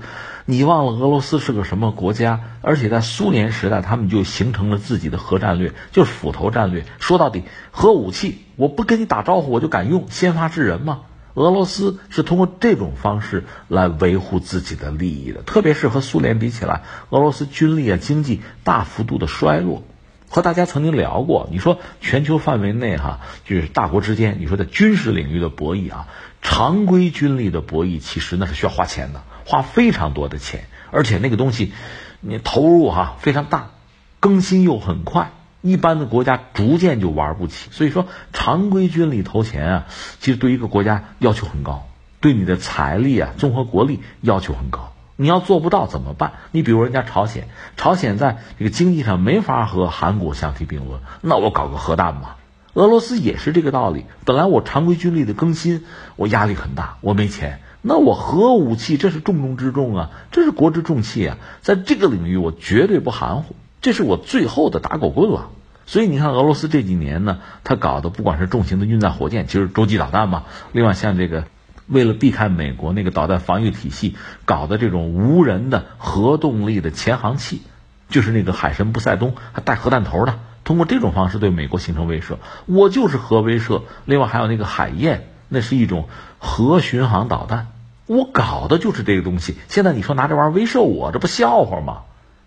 [0.49, 2.39] 你忘了俄罗斯是个什么国家？
[2.61, 6.85] 而且在苏联时代，他们就形成了自己的核战略，就是斧头战略。
[6.97, 11.01] 说到底，核武器我不跟你打招呼，我就敢用，先发制人嘛。
[11.35, 16.81] 俄罗斯是通过这种方式来维护自己的利益的，特别是和苏联比起来，
[17.11, 19.83] 俄罗斯军力啊、经济大幅度的衰落。
[20.29, 26.07] 和大家曾经聊过，你说全球范围内哈，就是大国之间，你说在军事领域的博弈啊，
[26.41, 31.73] 常规军力的博弈，其实那是需要花钱的，花非常多的钱，而且那个东西，
[32.21, 33.71] 你投入哈非常大，
[34.19, 35.31] 更新又很快，
[35.61, 37.69] 一般的国家逐渐就玩不起。
[37.71, 39.85] 所以说，常规军力投钱啊，
[40.19, 41.87] 其实对一个国家要求很高，
[42.21, 44.93] 对你的财力啊、综合国力要求很高。
[45.15, 46.33] 你要做不到怎么办？
[46.51, 52.35] 你比如人家朝鲜，朝鲜在这个经济上没法和韩国相提并论，那我搞个核弹嘛。
[52.75, 54.05] 俄罗斯也是这个道理。
[54.25, 55.83] 本来我常规军力的更新，
[56.17, 65.49] 我压力很大，我没钱，那我核武器这是重中之重啊，这是国之重器啊，在这个领域我绝对不含糊，这是我最后的打狗棍了。
[65.85, 71.45] 所以你看俄罗斯这几年呢，他搞的不管是重型的运载火箭，其实洲际导弹嘛，另外像这个。
[71.91, 74.15] 为了避开美国那个导弹防御体系
[74.45, 77.63] 搞的这种无人的核动力的潜航器，
[78.09, 82.35] 就是那个海神不塞东还带核弹头的，通过这种方式对美国形成威慑。
[82.67, 83.81] 我就是核威慑。
[84.05, 87.67] 另外还有那个海燕，那是一种核巡航导弹，
[88.05, 89.55] 我搞的就是这个东西。
[89.67, 92.03] 现在你说拿这玩意儿威慑我，这不笑话吗？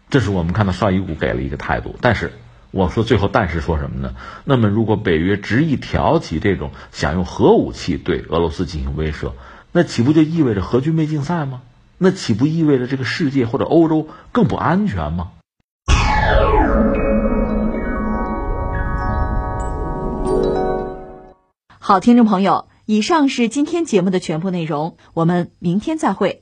[0.09, 2.33] 这是我们看到绍伊古给了一个态度，但是。
[2.75, 4.15] 我说最后，但是说什么呢？
[4.45, 9.33] 那么如果北约执意挑起这种想用核武器对俄罗斯进行威慑，
[9.73, 11.61] 那岂不就意味着核军备竞赛吗？
[11.99, 15.33] 那岂不意味着这个世界或者欧洲更不安全吗？
[21.79, 26.42] 好，听众朋友，以上是今天节目的全部内容，我们明天再会。